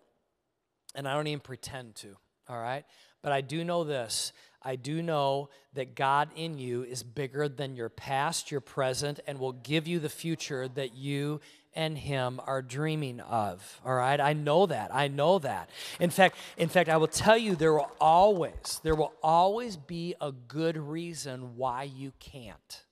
And 0.94 1.06
I 1.06 1.12
don't 1.12 1.26
even 1.26 1.40
pretend 1.40 1.96
to, 1.96 2.16
all 2.48 2.58
right? 2.58 2.86
But 3.20 3.32
I 3.32 3.42
do 3.42 3.64
know 3.64 3.84
this 3.84 4.32
I 4.62 4.76
do 4.76 5.02
know 5.02 5.50
that 5.74 5.94
God 5.94 6.30
in 6.36 6.56
you 6.56 6.84
is 6.84 7.02
bigger 7.02 7.50
than 7.50 7.76
your 7.76 7.90
past, 7.90 8.50
your 8.50 8.62
present, 8.62 9.20
and 9.26 9.38
will 9.38 9.52
give 9.52 9.86
you 9.86 9.98
the 9.98 10.08
future 10.08 10.68
that 10.68 10.94
you 10.94 11.42
and 11.74 11.98
him 11.98 12.40
are 12.46 12.62
dreaming 12.62 13.20
of 13.20 13.80
all 13.84 13.94
right 13.94 14.20
i 14.20 14.32
know 14.32 14.66
that 14.66 14.94
i 14.94 15.08
know 15.08 15.38
that 15.38 15.68
in 16.00 16.10
fact 16.10 16.36
in 16.56 16.68
fact 16.68 16.88
i 16.88 16.96
will 16.96 17.06
tell 17.06 17.36
you 17.36 17.54
there 17.54 17.72
will 17.72 17.90
always 18.00 18.80
there 18.82 18.94
will 18.94 19.12
always 19.22 19.76
be 19.76 20.14
a 20.20 20.32
good 20.32 20.76
reason 20.76 21.56
why 21.56 21.82
you 21.82 22.12
can't 22.18 22.84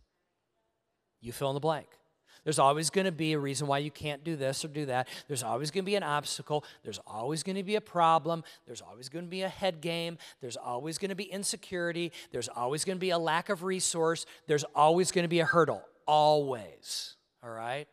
you 1.21 1.33
fill 1.33 1.51
in 1.51 1.55
the 1.55 1.61
blank 1.61 1.88
there's 2.45 2.59
always 2.59 2.90
going 2.90 3.05
to 3.05 3.12
be 3.12 3.33
a 3.33 3.38
reason 3.38 3.66
why 3.66 3.79
you 3.79 3.90
can't 3.90 4.25
do 4.25 4.35
this 4.35 4.64
or 4.64 4.68
do 4.68 4.87
that. 4.87 5.09
There's 5.29 5.42
always 5.42 5.71
going 5.71 5.85
to 5.85 5.87
be 5.87 5.95
an 5.95 6.03
obstacle. 6.03 6.64
There's 6.83 6.99
always 7.07 7.42
going 7.42 7.57
to 7.57 7.62
be 7.62 7.77
a 7.77 7.81
problem. 7.81 8.42
There's 8.66 8.81
always 8.81 9.09
going 9.09 9.25
to 9.25 9.31
be 9.31 9.42
a 9.42 9.49
head 9.49 9.81
game. 9.81 10.18
There's 10.40 10.57
always 10.57 10.99
going 10.99 11.11
to 11.11 11.14
be 11.14 11.25
insecurity. 11.25 12.12
There's 12.33 12.49
always 12.49 12.85
going 12.85 12.97
to 12.97 13.01
be 13.01 13.11
a 13.11 13.18
lack 13.18 13.49
of 13.49 13.62
resource. 13.62 14.27
There's 14.49 14.64
always 14.75 15.12
going 15.12 15.25
to 15.25 15.29
be 15.29 15.40
a 15.40 15.45
hurdle. 15.45 15.83
Always. 16.07 17.16
All 17.45 17.51
right? 17.51 17.87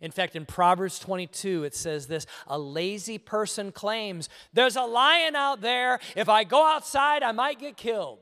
In 0.00 0.10
fact, 0.10 0.36
in 0.36 0.46
Proverbs 0.46 0.98
22, 0.98 1.64
it 1.64 1.74
says 1.74 2.06
this 2.06 2.26
A 2.46 2.58
lazy 2.58 3.18
person 3.18 3.72
claims, 3.72 4.28
There's 4.52 4.76
a 4.76 4.82
lion 4.82 5.36
out 5.36 5.60
there. 5.60 6.00
If 6.16 6.28
I 6.28 6.44
go 6.44 6.64
outside, 6.64 7.22
I 7.22 7.32
might 7.32 7.58
get 7.58 7.76
killed. 7.76 8.18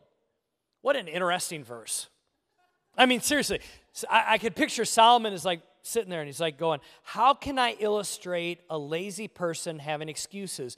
What 0.81 0.97
an 0.97 1.09
interesting 1.09 1.65
verse. 1.65 2.09
I 2.97 3.07
mean, 3.07 3.21
seriously, 3.21 3.61
I, 4.11 4.35
I 4.35 4.39
could 4.39 4.55
picture 4.55 4.85
Solomon 4.85 5.33
is 5.33 5.45
like 5.45 5.63
sitting 5.83 6.11
there 6.11 6.21
and 6.21 6.29
he's 6.29 6.41
like 6.41 6.59
going, 6.59 6.81
How 7.03 7.35
can 7.35 7.59
I 7.59 7.77
illustrate 7.79 8.61
a 8.69 8.79
lazy 8.79 9.29
person 9.29 9.79
having 9.79 10.09
excuses? 10.09 10.77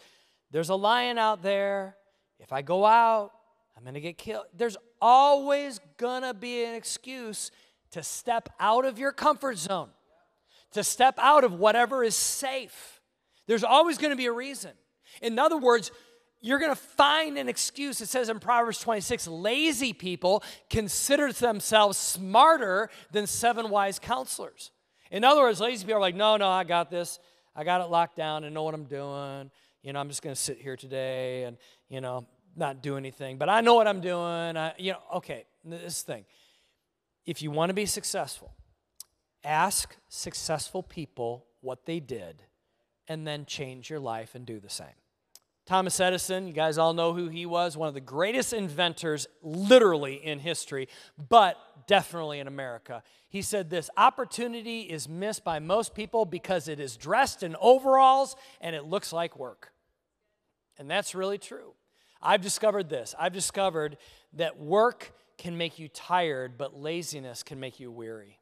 There's 0.51 0.69
a 0.69 0.77
lion 0.77 1.19
out 1.19 1.43
there. 1.43 1.97
If 2.39 2.53
I 2.53 2.63
go 2.63 2.85
out, 2.85 3.33
I'm 3.77 3.83
going 3.83 3.95
to 3.95 4.01
get 4.01 4.19
killed. 4.19 4.47
There's 4.57 4.77
always 5.01 5.81
going 5.97 6.23
to 6.23 6.35
be 6.35 6.65
an 6.65 6.75
excuse 6.75 7.51
to 7.91 8.03
step 8.03 8.49
out 8.61 8.85
of 8.85 8.99
your 8.99 9.13
comfort 9.13 9.59
zone, 9.59 9.91
to 10.75 10.85
step 10.85 11.19
out 11.19 11.45
of 11.45 11.55
whatever 11.55 12.05
is 12.05 12.15
safe. 12.15 13.01
There's 13.47 13.65
always 13.65 13.99
going 13.99 14.11
to 14.11 14.17
be 14.17 14.27
a 14.27 14.33
reason. 14.33 14.73
In 15.23 15.39
other 15.39 15.57
words, 15.57 15.91
you're 16.41 16.59
going 16.59 16.73
to 16.73 16.77
find 16.77 17.39
an 17.39 17.49
excuse. 17.49 18.01
It 18.01 18.09
says 18.09 18.29
in 18.29 18.39
Proverbs 18.39 18.79
26 18.81 19.29
lazy 19.29 19.93
people 19.93 20.43
consider 20.69 21.33
themselves 21.33 21.97
smarter 21.97 22.91
than 23.13 23.27
seven 23.27 23.71
wise 23.71 23.99
counselors. 23.99 24.71
In 25.11 25.25
other 25.25 25.41
words, 25.41 25.61
lazy 25.61 25.85
people 25.85 25.97
are 25.97 26.01
like, 26.01 26.15
no, 26.15 26.37
no, 26.37 26.49
I 26.49 26.65
got 26.65 26.91
this. 26.91 27.19
I 27.57 27.65
got 27.65 27.81
it 27.81 27.89
locked 27.89 28.17
down 28.17 28.45
and 28.45 28.53
know 28.53 28.63
what 28.63 28.75
I'm 28.75 28.85
doing. 28.85 29.51
You 29.83 29.93
know, 29.93 30.01
I'm 30.01 30.09
just 30.09 30.23
going 30.23 30.35
to 30.35 30.41
sit 30.41 30.59
here 30.59 30.77
today 30.77 31.45
and, 31.45 31.57
you 31.89 32.01
know, 32.01 32.27
not 32.57 32.83
do 32.83 32.97
anything. 32.97 33.39
But 33.39 33.49
I 33.49 33.61
know 33.61 33.75
what 33.75 33.87
I'm 33.87 34.01
doing. 34.01 34.57
I, 34.57 34.75
you 34.77 34.93
know, 34.93 34.99
okay, 35.15 35.47
this 35.65 36.03
thing. 36.03 36.25
If 37.27 37.43
you 37.43 37.51
want 37.51 37.71
to 37.71 37.75
be 37.75 37.87
successful, 37.87 38.53
ask 39.45 39.97
successful 40.09 40.83
people 40.83 41.47
what 41.61 41.87
they 41.87 42.01
did 42.01 42.43
and 43.09 43.27
then 43.27 43.45
change 43.45 43.91
your 43.91 44.01
life 44.01 44.35
and 44.35 44.47
do 44.47 44.59
the 44.59 44.71
same. 44.71 44.87
Thomas 45.67 45.99
Edison, 45.99 46.47
you 46.47 46.53
guys 46.53 46.77
all 46.77 46.93
know 46.93 47.15
who 47.15 47.29
he 47.29 47.47
was, 47.47 47.75
one 47.77 47.89
of 47.89 47.95
the 47.95 48.01
greatest 48.01 48.53
inventors 48.53 49.27
literally 49.43 50.15
in 50.15 50.39
history, 50.39 50.89
but 51.31 51.57
definitely 51.87 52.39
in 52.39 52.47
America. 52.47 53.03
He 53.29 53.41
said 53.41 53.71
this 53.71 53.89
opportunity 53.97 54.83
is 54.83 55.09
missed 55.09 55.43
by 55.43 55.61
most 55.61 55.95
people 55.95 56.27
because 56.27 56.69
it 56.69 56.81
is 56.81 56.97
dressed 56.99 57.43
in 57.43 57.57
overalls 57.61 58.37
and 58.61 58.77
it 58.77 58.85
looks 58.85 59.13
like 59.13 59.39
work. 59.39 59.73
And 60.79 60.91
that's 60.91 61.15
really 61.15 61.39
true. 61.39 61.73
I've 62.21 62.43
discovered 62.43 62.91
this. 62.91 63.15
I've 63.19 63.33
discovered 63.33 63.97
that 64.35 64.59
work 64.59 65.13
can 65.39 65.57
make 65.57 65.79
you 65.79 65.89
tired, 65.89 66.59
but 66.59 66.79
laziness 66.79 67.43
can 67.43 67.59
make 67.59 67.81
you 67.81 67.91
weary. 67.91 68.39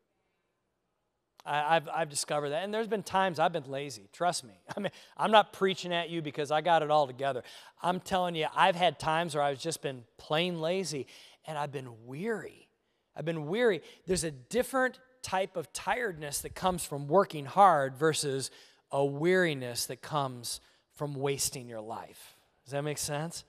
I, 1.45 1.75
have 1.75 1.89
I've 1.93 2.09
discovered 2.09 2.51
that. 2.51 2.63
And 2.63 2.73
there's 2.73 2.87
been 2.87 3.03
times 3.03 3.39
I've 3.39 3.53
been 3.53 3.69
lazy. 3.69 4.09
Trust 4.13 4.45
me. 4.45 4.55
I 4.77 4.81
mean, 4.81 4.93
I'm 5.17 5.31
not 5.31 5.53
preaching 5.53 5.93
at 5.93 6.11
you 6.11 6.23
because 6.23 6.51
I 6.51 6.61
got 6.61 6.83
it 6.83 6.91
all 6.91 7.07
together. 7.07 7.43
I'm 7.83 8.01
telling 8.01 8.35
you, 8.35 8.47
I've 8.55 8.77
had 8.77 8.99
times 8.99 9.35
where 9.35 9.45
I've 9.45 9.59
just 9.59 9.83
been 9.83 10.05
plain 10.19 10.61
lazy 10.61 11.07
and 11.47 11.59
I've 11.59 11.73
been 11.73 12.07
weary. 12.07 12.69
I've 13.17 13.25
been 13.25 13.47
weary. 13.47 13.83
There's 14.07 14.25
a 14.25 14.31
different 14.31 14.99
type 15.23 15.57
of 15.57 15.73
tiredness 15.73 16.41
that 16.41 16.55
comes 16.55 16.85
from 16.85 17.09
working 17.09 17.45
hard 17.45 17.97
versus 17.97 18.51
a 18.91 19.05
weariness 19.05 19.87
that 19.87 20.03
comes 20.03 20.61
from 20.95 21.15
wasting 21.15 21.69
your 21.69 21.81
life. 21.81 22.37
Does 22.65 22.73
that 22.73 22.83
make 22.83 22.99
sense? 22.99 23.45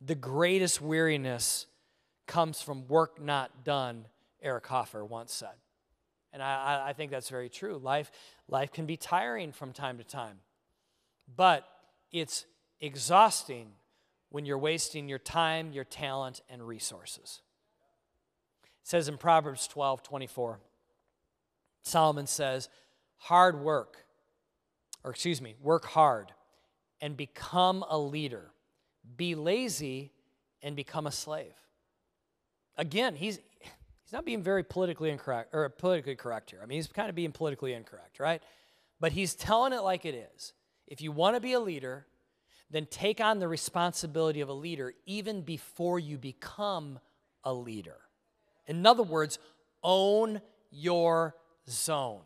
The 0.00 0.14
greatest 0.14 0.80
weariness 0.80 1.66
comes 2.26 2.60
from 2.60 2.86
work 2.88 3.20
not 3.20 3.64
done, 3.64 4.06
Eric 4.42 4.66
Hoffer 4.66 5.04
once 5.04 5.32
said. 5.32 5.54
And 6.38 6.44
I, 6.44 6.90
I 6.90 6.92
think 6.92 7.10
that's 7.10 7.30
very 7.30 7.48
true. 7.48 7.80
Life, 7.82 8.12
life 8.46 8.70
can 8.70 8.86
be 8.86 8.96
tiring 8.96 9.50
from 9.50 9.72
time 9.72 9.98
to 9.98 10.04
time, 10.04 10.38
but 11.36 11.66
it's 12.12 12.46
exhausting 12.80 13.72
when 14.30 14.46
you're 14.46 14.56
wasting 14.56 15.08
your 15.08 15.18
time, 15.18 15.72
your 15.72 15.82
talent, 15.82 16.40
and 16.48 16.64
resources. 16.64 17.40
It 18.62 18.88
says 18.88 19.08
in 19.08 19.18
Proverbs 19.18 19.66
12 19.66 20.04
24, 20.04 20.60
Solomon 21.82 22.28
says, 22.28 22.68
hard 23.16 23.60
work, 23.60 23.96
or 25.02 25.10
excuse 25.10 25.42
me, 25.42 25.56
work 25.60 25.86
hard 25.86 26.30
and 27.00 27.16
become 27.16 27.84
a 27.90 27.98
leader. 27.98 28.52
Be 29.16 29.34
lazy 29.34 30.12
and 30.62 30.76
become 30.76 31.08
a 31.08 31.12
slave. 31.12 31.54
Again, 32.76 33.16
he's, 33.16 33.40
he's 34.08 34.14
not 34.14 34.24
being 34.24 34.42
very 34.42 34.62
politically 34.62 35.10
incorrect 35.10 35.50
or 35.52 35.68
politically 35.68 36.16
correct 36.16 36.50
here. 36.50 36.60
I 36.62 36.66
mean, 36.66 36.76
he's 36.76 36.86
kind 36.86 37.10
of 37.10 37.14
being 37.14 37.30
politically 37.30 37.74
incorrect, 37.74 38.18
right? 38.18 38.42
But 38.98 39.12
he's 39.12 39.34
telling 39.34 39.74
it 39.74 39.82
like 39.82 40.06
it 40.06 40.14
is. 40.34 40.54
If 40.86 41.02
you 41.02 41.12
want 41.12 41.36
to 41.36 41.40
be 41.40 41.52
a 41.52 41.60
leader, 41.60 42.06
then 42.70 42.86
take 42.86 43.20
on 43.20 43.38
the 43.38 43.46
responsibility 43.46 44.40
of 44.40 44.48
a 44.48 44.54
leader 44.54 44.94
even 45.04 45.42
before 45.42 45.98
you 45.98 46.16
become 46.16 46.98
a 47.44 47.52
leader. 47.52 47.98
In 48.66 48.86
other 48.86 49.02
words, 49.02 49.38
own 49.82 50.40
your 50.70 51.34
zone. 51.68 52.22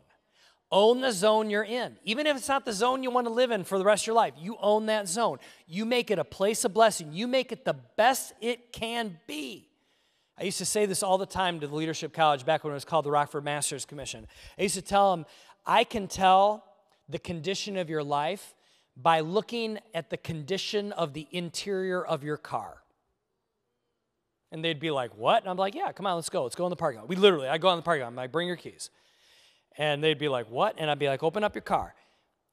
Own 0.71 1.01
the 1.01 1.11
zone 1.11 1.49
you're 1.49 1.65
in. 1.65 1.97
Even 2.05 2.27
if 2.27 2.37
it's 2.37 2.47
not 2.47 2.63
the 2.63 2.71
zone 2.71 3.03
you 3.03 3.11
want 3.11 3.27
to 3.27 3.33
live 3.33 3.51
in 3.51 3.65
for 3.65 3.77
the 3.77 3.83
rest 3.83 4.03
of 4.03 4.07
your 4.07 4.15
life, 4.15 4.35
you 4.39 4.55
own 4.61 4.85
that 4.85 5.09
zone. 5.09 5.37
You 5.67 5.83
make 5.83 6.11
it 6.11 6.17
a 6.17 6.23
place 6.23 6.63
of 6.63 6.73
blessing. 6.73 7.11
You 7.11 7.27
make 7.27 7.51
it 7.51 7.65
the 7.65 7.75
best 7.97 8.31
it 8.39 8.71
can 8.71 9.19
be. 9.27 9.67
I 10.37 10.43
used 10.43 10.57
to 10.57 10.65
say 10.65 10.85
this 10.85 11.03
all 11.03 11.17
the 11.17 11.25
time 11.25 11.59
to 11.59 11.67
the 11.67 11.75
Leadership 11.75 12.13
College 12.13 12.45
back 12.45 12.63
when 12.63 12.71
it 12.71 12.75
was 12.75 12.85
called 12.85 13.05
the 13.05 13.11
Rockford 13.11 13.43
Masters 13.43 13.85
Commission. 13.85 14.27
I 14.57 14.63
used 14.63 14.75
to 14.75 14.81
tell 14.81 15.15
them, 15.15 15.25
I 15.65 15.83
can 15.83 16.07
tell 16.07 16.65
the 17.07 17.19
condition 17.19 17.77
of 17.77 17.89
your 17.89 18.03
life 18.03 18.55
by 18.97 19.19
looking 19.19 19.79
at 19.93 20.09
the 20.09 20.17
condition 20.17 20.91
of 20.93 21.13
the 21.13 21.27
interior 21.31 22.03
of 22.03 22.23
your 22.23 22.37
car. 22.37 22.77
And 24.51 24.63
they'd 24.63 24.79
be 24.79 24.91
like, 24.91 25.15
What? 25.17 25.43
And 25.43 25.49
I'm 25.49 25.57
like, 25.57 25.75
Yeah, 25.75 25.91
come 25.91 26.05
on, 26.05 26.15
let's 26.15 26.29
go. 26.29 26.43
Let's 26.43 26.55
go 26.55 26.65
in 26.65 26.69
the 26.69 26.75
parking 26.75 26.99
lot. 26.99 27.09
We 27.09 27.15
literally, 27.15 27.47
I 27.47 27.57
go 27.57 27.71
in 27.71 27.77
the 27.77 27.83
parking 27.83 28.03
lot. 28.03 28.09
I'm 28.09 28.15
like, 28.15 28.31
Bring 28.31 28.47
your 28.47 28.57
keys. 28.57 28.89
And 29.77 30.03
they'd 30.03 30.19
be 30.19 30.29
like, 30.29 30.49
What? 30.49 30.75
And 30.77 30.89
I'd 30.89 30.99
be 30.99 31.07
like, 31.07 31.23
Open 31.23 31.43
up 31.43 31.55
your 31.55 31.63
car 31.63 31.95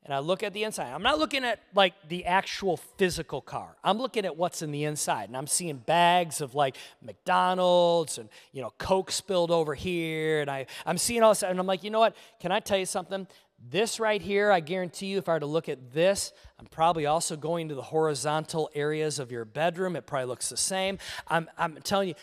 and 0.04 0.14
I 0.14 0.18
look 0.20 0.42
at 0.42 0.54
the 0.54 0.64
inside. 0.64 0.92
I'm 0.92 1.02
not 1.02 1.18
looking 1.18 1.44
at 1.44 1.60
like 1.74 1.92
the 2.08 2.24
actual 2.24 2.78
physical 2.78 3.42
car. 3.42 3.76
I'm 3.84 3.98
looking 3.98 4.24
at 4.24 4.34
what's 4.36 4.62
in 4.62 4.70
the 4.70 4.84
inside. 4.84 5.28
And 5.28 5.36
I'm 5.36 5.46
seeing 5.46 5.76
bags 5.76 6.40
of 6.40 6.54
like 6.54 6.76
McDonald's 7.02 8.16
and, 8.16 8.30
you 8.52 8.62
know, 8.62 8.72
Coke 8.78 9.10
spilled 9.10 9.50
over 9.50 9.74
here. 9.74 10.40
And 10.40 10.50
I, 10.50 10.66
I'm 10.86 10.96
seeing 10.96 11.22
all 11.22 11.32
this. 11.32 11.42
And 11.42 11.58
I'm 11.60 11.66
like, 11.66 11.84
you 11.84 11.90
know 11.90 12.00
what? 12.00 12.16
Can 12.40 12.50
I 12.50 12.60
tell 12.60 12.78
you 12.78 12.86
something? 12.86 13.26
This 13.68 14.00
right 14.00 14.22
here, 14.22 14.50
I 14.50 14.60
guarantee 14.60 15.08
you, 15.08 15.18
if 15.18 15.28
I 15.28 15.34
were 15.34 15.40
to 15.40 15.46
look 15.46 15.68
at 15.68 15.92
this, 15.92 16.32
I'm 16.58 16.64
probably 16.64 17.04
also 17.04 17.36
going 17.36 17.68
to 17.68 17.74
the 17.74 17.82
horizontal 17.82 18.70
areas 18.74 19.18
of 19.18 19.30
your 19.30 19.44
bedroom. 19.44 19.96
It 19.96 20.06
probably 20.06 20.28
looks 20.28 20.48
the 20.48 20.56
same. 20.56 20.96
I'm, 21.28 21.50
I'm 21.58 21.76
telling 21.84 22.08
you, 22.08 22.14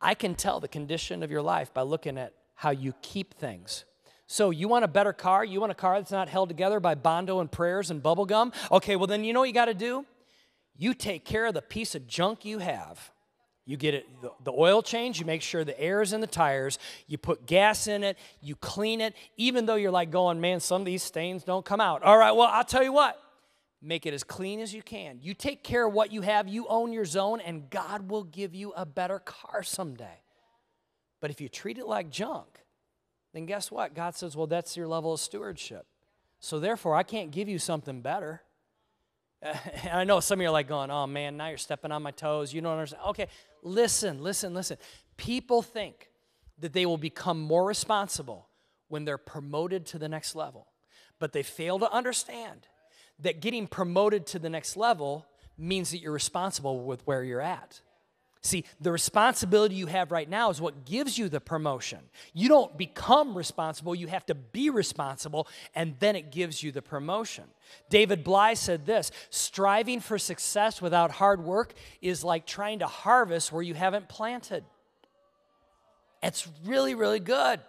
I 0.00 0.14
can 0.14 0.34
tell 0.34 0.58
the 0.58 0.68
condition 0.68 1.22
of 1.22 1.30
your 1.30 1.42
life 1.42 1.74
by 1.74 1.82
looking 1.82 2.16
at 2.16 2.32
how 2.54 2.70
you 2.70 2.94
keep 3.02 3.34
things 3.34 3.84
so, 4.28 4.50
you 4.50 4.66
want 4.66 4.84
a 4.84 4.88
better 4.88 5.12
car? 5.12 5.44
You 5.44 5.60
want 5.60 5.70
a 5.70 5.76
car 5.76 5.98
that's 5.98 6.10
not 6.10 6.28
held 6.28 6.48
together 6.48 6.80
by 6.80 6.96
Bondo 6.96 7.38
and 7.38 7.50
prayers 7.50 7.90
and 7.90 8.02
bubble 8.02 8.26
gum? 8.26 8.52
Okay, 8.72 8.96
well, 8.96 9.06
then 9.06 9.22
you 9.22 9.32
know 9.32 9.40
what 9.40 9.48
you 9.48 9.54
got 9.54 9.66
to 9.66 9.74
do? 9.74 10.04
You 10.76 10.94
take 10.94 11.24
care 11.24 11.46
of 11.46 11.54
the 11.54 11.62
piece 11.62 11.94
of 11.94 12.08
junk 12.08 12.44
you 12.44 12.58
have. 12.58 13.12
You 13.64 13.76
get 13.76 13.94
it, 13.94 14.06
the, 14.44 14.52
oil 14.52 14.80
change, 14.80 15.18
you 15.18 15.26
make 15.26 15.42
sure 15.42 15.64
the 15.64 15.78
air 15.80 16.00
is 16.00 16.12
in 16.12 16.20
the 16.20 16.28
tires, 16.28 16.78
you 17.08 17.18
put 17.18 17.46
gas 17.46 17.88
in 17.88 18.04
it, 18.04 18.16
you 18.40 18.54
clean 18.54 19.00
it, 19.00 19.14
even 19.36 19.66
though 19.66 19.74
you're 19.74 19.90
like 19.90 20.12
going, 20.12 20.40
man, 20.40 20.60
some 20.60 20.82
of 20.82 20.86
these 20.86 21.02
stains 21.02 21.42
don't 21.42 21.64
come 21.64 21.80
out. 21.80 22.04
All 22.04 22.16
right, 22.16 22.30
well, 22.30 22.46
I'll 22.46 22.64
tell 22.64 22.84
you 22.84 22.92
what, 22.92 23.20
make 23.82 24.06
it 24.06 24.14
as 24.14 24.22
clean 24.22 24.60
as 24.60 24.72
you 24.72 24.82
can. 24.82 25.18
You 25.20 25.34
take 25.34 25.64
care 25.64 25.84
of 25.84 25.92
what 25.92 26.12
you 26.12 26.22
have, 26.22 26.46
you 26.46 26.68
own 26.68 26.92
your 26.92 27.04
zone, 27.04 27.40
and 27.40 27.68
God 27.68 28.08
will 28.08 28.22
give 28.22 28.54
you 28.54 28.72
a 28.76 28.86
better 28.86 29.18
car 29.18 29.64
someday. 29.64 30.20
But 31.20 31.32
if 31.32 31.40
you 31.40 31.48
treat 31.48 31.78
it 31.78 31.88
like 31.88 32.08
junk, 32.08 32.55
then 33.36 33.46
guess 33.46 33.70
what? 33.70 33.94
God 33.94 34.14
says, 34.14 34.34
well, 34.34 34.46
that's 34.46 34.76
your 34.76 34.88
level 34.88 35.12
of 35.12 35.20
stewardship. 35.20 35.86
So 36.40 36.58
therefore, 36.58 36.94
I 36.94 37.02
can't 37.02 37.30
give 37.30 37.48
you 37.48 37.58
something 37.58 38.00
better. 38.00 38.42
And 39.42 39.92
I 39.92 40.04
know 40.04 40.20
some 40.20 40.40
of 40.40 40.42
you 40.42 40.48
are 40.48 40.52
like 40.52 40.66
going, 40.66 40.90
oh 40.90 41.06
man, 41.06 41.36
now 41.36 41.48
you're 41.48 41.58
stepping 41.58 41.92
on 41.92 42.02
my 42.02 42.10
toes. 42.10 42.52
You 42.52 42.62
don't 42.62 42.72
understand. 42.72 43.02
Okay, 43.08 43.28
listen, 43.62 44.22
listen, 44.22 44.54
listen. 44.54 44.78
People 45.18 45.60
think 45.60 46.08
that 46.58 46.72
they 46.72 46.86
will 46.86 46.96
become 46.96 47.38
more 47.38 47.64
responsible 47.64 48.48
when 48.88 49.04
they're 49.04 49.18
promoted 49.18 49.84
to 49.86 49.98
the 49.98 50.08
next 50.08 50.34
level, 50.34 50.66
but 51.18 51.32
they 51.32 51.42
fail 51.42 51.78
to 51.78 51.92
understand 51.92 52.66
that 53.20 53.40
getting 53.40 53.66
promoted 53.66 54.26
to 54.28 54.38
the 54.38 54.48
next 54.48 54.76
level 54.76 55.26
means 55.58 55.90
that 55.90 55.98
you're 55.98 56.12
responsible 56.12 56.84
with 56.84 57.06
where 57.06 57.22
you're 57.22 57.40
at. 57.42 57.82
See, 58.46 58.64
the 58.80 58.92
responsibility 58.92 59.74
you 59.74 59.86
have 59.86 60.12
right 60.12 60.28
now 60.28 60.50
is 60.50 60.60
what 60.60 60.84
gives 60.84 61.18
you 61.18 61.28
the 61.28 61.40
promotion. 61.40 61.98
You 62.32 62.48
don't 62.48 62.78
become 62.78 63.36
responsible, 63.36 63.92
you 63.92 64.06
have 64.06 64.24
to 64.26 64.36
be 64.36 64.70
responsible, 64.70 65.48
and 65.74 65.96
then 65.98 66.14
it 66.14 66.30
gives 66.30 66.62
you 66.62 66.70
the 66.70 66.80
promotion. 66.80 67.44
David 67.90 68.22
Bly 68.22 68.54
said 68.54 68.86
this 68.86 69.10
striving 69.30 69.98
for 69.98 70.16
success 70.16 70.80
without 70.80 71.10
hard 71.10 71.42
work 71.42 71.74
is 72.00 72.22
like 72.22 72.46
trying 72.46 72.78
to 72.78 72.86
harvest 72.86 73.50
where 73.50 73.64
you 73.64 73.74
haven't 73.74 74.08
planted. 74.08 74.64
It's 76.22 76.46
really, 76.64 76.94
really 76.94 77.20
good. 77.20 77.60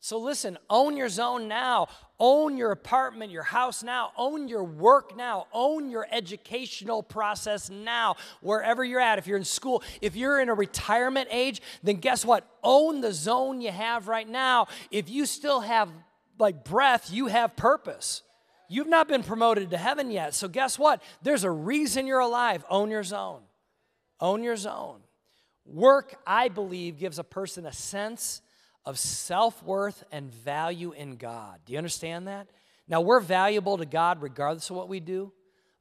So 0.00 0.18
listen, 0.18 0.58
own 0.68 0.98
your 0.98 1.08
zone 1.08 1.48
now. 1.48 1.88
Own 2.20 2.56
your 2.56 2.72
apartment, 2.72 3.30
your 3.30 3.44
house 3.44 3.82
now. 3.82 4.12
Own 4.16 4.48
your 4.48 4.64
work 4.64 5.16
now. 5.16 5.46
Own 5.52 5.88
your 5.88 6.06
educational 6.10 7.02
process 7.02 7.70
now, 7.70 8.16
wherever 8.40 8.84
you're 8.84 9.00
at. 9.00 9.18
If 9.18 9.28
you're 9.28 9.38
in 9.38 9.44
school, 9.44 9.84
if 10.02 10.16
you're 10.16 10.40
in 10.40 10.48
a 10.48 10.54
retirement 10.54 11.28
age, 11.30 11.62
then 11.82 11.96
guess 11.96 12.24
what? 12.24 12.48
Own 12.64 13.00
the 13.00 13.12
zone 13.12 13.60
you 13.60 13.70
have 13.70 14.08
right 14.08 14.28
now. 14.28 14.66
If 14.90 15.08
you 15.08 15.26
still 15.26 15.60
have 15.60 15.90
like 16.38 16.64
breath, 16.64 17.10
you 17.12 17.26
have 17.28 17.54
purpose. 17.56 18.22
You've 18.68 18.88
not 18.88 19.08
been 19.08 19.22
promoted 19.22 19.70
to 19.70 19.78
heaven 19.78 20.10
yet. 20.10 20.34
So 20.34 20.48
guess 20.48 20.78
what? 20.78 21.02
There's 21.22 21.44
a 21.44 21.50
reason 21.50 22.06
you're 22.06 22.18
alive. 22.18 22.64
Own 22.68 22.90
your 22.90 23.04
zone. 23.04 23.42
Own 24.20 24.42
your 24.42 24.56
zone. 24.56 25.00
Work, 25.64 26.16
I 26.26 26.48
believe, 26.48 26.98
gives 26.98 27.18
a 27.18 27.24
person 27.24 27.64
a 27.64 27.72
sense 27.72 28.42
of 28.88 28.98
self 28.98 29.62
worth 29.62 30.02
and 30.10 30.32
value 30.32 30.92
in 30.92 31.16
God. 31.16 31.60
Do 31.66 31.74
you 31.74 31.78
understand 31.78 32.26
that? 32.26 32.48
Now, 32.88 33.02
we're 33.02 33.20
valuable 33.20 33.76
to 33.76 33.84
God 33.84 34.22
regardless 34.22 34.70
of 34.70 34.76
what 34.76 34.88
we 34.88 34.98
do. 34.98 35.30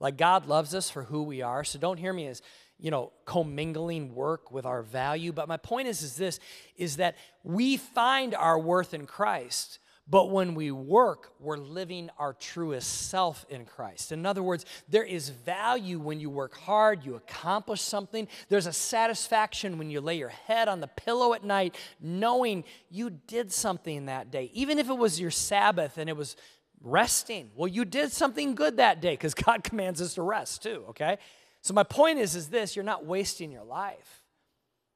Like, 0.01 0.17
God 0.17 0.45
loves 0.45 0.75
us 0.75 0.89
for 0.89 1.03
who 1.03 1.23
we 1.23 1.41
are. 1.41 1.63
So 1.63 1.79
don't 1.79 1.97
hear 1.97 2.11
me 2.11 2.27
as, 2.27 2.41
you 2.77 2.91
know, 2.91 3.13
commingling 3.23 4.13
work 4.13 4.51
with 4.51 4.65
our 4.65 4.83
value. 4.83 5.31
But 5.31 5.47
my 5.47 5.55
point 5.55 5.87
is, 5.87 6.01
is 6.01 6.17
this 6.17 6.41
is 6.75 6.97
that 6.97 7.15
we 7.45 7.77
find 7.77 8.35
our 8.35 8.59
worth 8.59 8.93
in 8.93 9.05
Christ 9.05 9.79
but 10.09 10.31
when 10.31 10.55
we 10.55 10.71
work, 10.71 11.33
we're 11.39 11.57
living 11.57 12.09
our 12.17 12.33
truest 12.33 13.09
self 13.09 13.45
in 13.49 13.65
Christ. 13.65 14.13
In 14.13 14.25
other 14.25 14.41
words, 14.41 14.65
there 14.87 15.03
is 15.03 15.29
value 15.29 15.99
when 15.99 16.21
you 16.21 16.29
work 16.29 16.55
hard, 16.55 17.05
you 17.05 17.15
accomplish 17.15 17.81
something. 17.81 18.27
There's 18.47 18.67
a 18.67 18.73
satisfaction 18.73 19.77
when 19.77 19.89
you 19.89 19.99
lay 19.99 20.17
your 20.17 20.29
head 20.29 20.69
on 20.69 20.79
the 20.79 20.87
pillow 20.87 21.33
at 21.33 21.43
night 21.43 21.75
knowing 21.99 22.63
you 22.89 23.09
did 23.09 23.51
something 23.51 24.05
that 24.05 24.31
day. 24.31 24.49
Even 24.53 24.79
if 24.79 24.89
it 24.89 24.97
was 24.97 25.19
your 25.19 25.31
Sabbath 25.31 25.97
and 25.97 26.09
it 26.09 26.15
was 26.15 26.37
resting. 26.81 27.51
Well, 27.55 27.67
you 27.67 27.83
did 27.83 28.11
something 28.13 28.55
good 28.55 28.77
that 28.77 29.01
day 29.01 29.11
because 29.11 29.33
God 29.33 29.63
commands 29.63 30.01
us 30.01 30.13
to 30.13 30.21
rest 30.21 30.63
too, 30.63 30.85
okay? 30.89 31.17
So 31.61 31.73
my 31.73 31.83
point 31.83 32.19
is 32.19 32.33
is 32.33 32.47
this, 32.47 32.77
you're 32.77 32.85
not 32.85 33.05
wasting 33.05 33.51
your 33.51 33.65
life. 33.65 34.23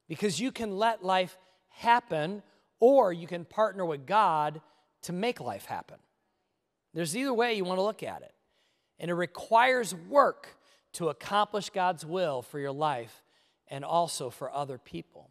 Because 0.08 0.40
you 0.40 0.52
can 0.52 0.76
let 0.76 1.04
life 1.04 1.36
happen 1.68 2.42
or 2.80 3.12
you 3.12 3.26
can 3.26 3.44
partner 3.44 3.84
with 3.84 4.06
God 4.06 4.60
to 5.02 5.12
make 5.12 5.40
life 5.40 5.64
happen. 5.64 5.98
There's 6.94 7.16
either 7.16 7.32
way 7.32 7.54
you 7.54 7.64
want 7.64 7.78
to 7.78 7.82
look 7.82 8.02
at 8.02 8.22
it. 8.22 8.34
And 8.98 9.10
it 9.10 9.14
requires 9.14 9.94
work 9.94 10.56
to 10.94 11.08
accomplish 11.08 11.70
God's 11.70 12.04
will 12.04 12.42
for 12.42 12.58
your 12.58 12.72
life 12.72 13.22
and 13.68 13.84
also 13.84 14.30
for 14.30 14.52
other 14.52 14.78
people. 14.78 15.30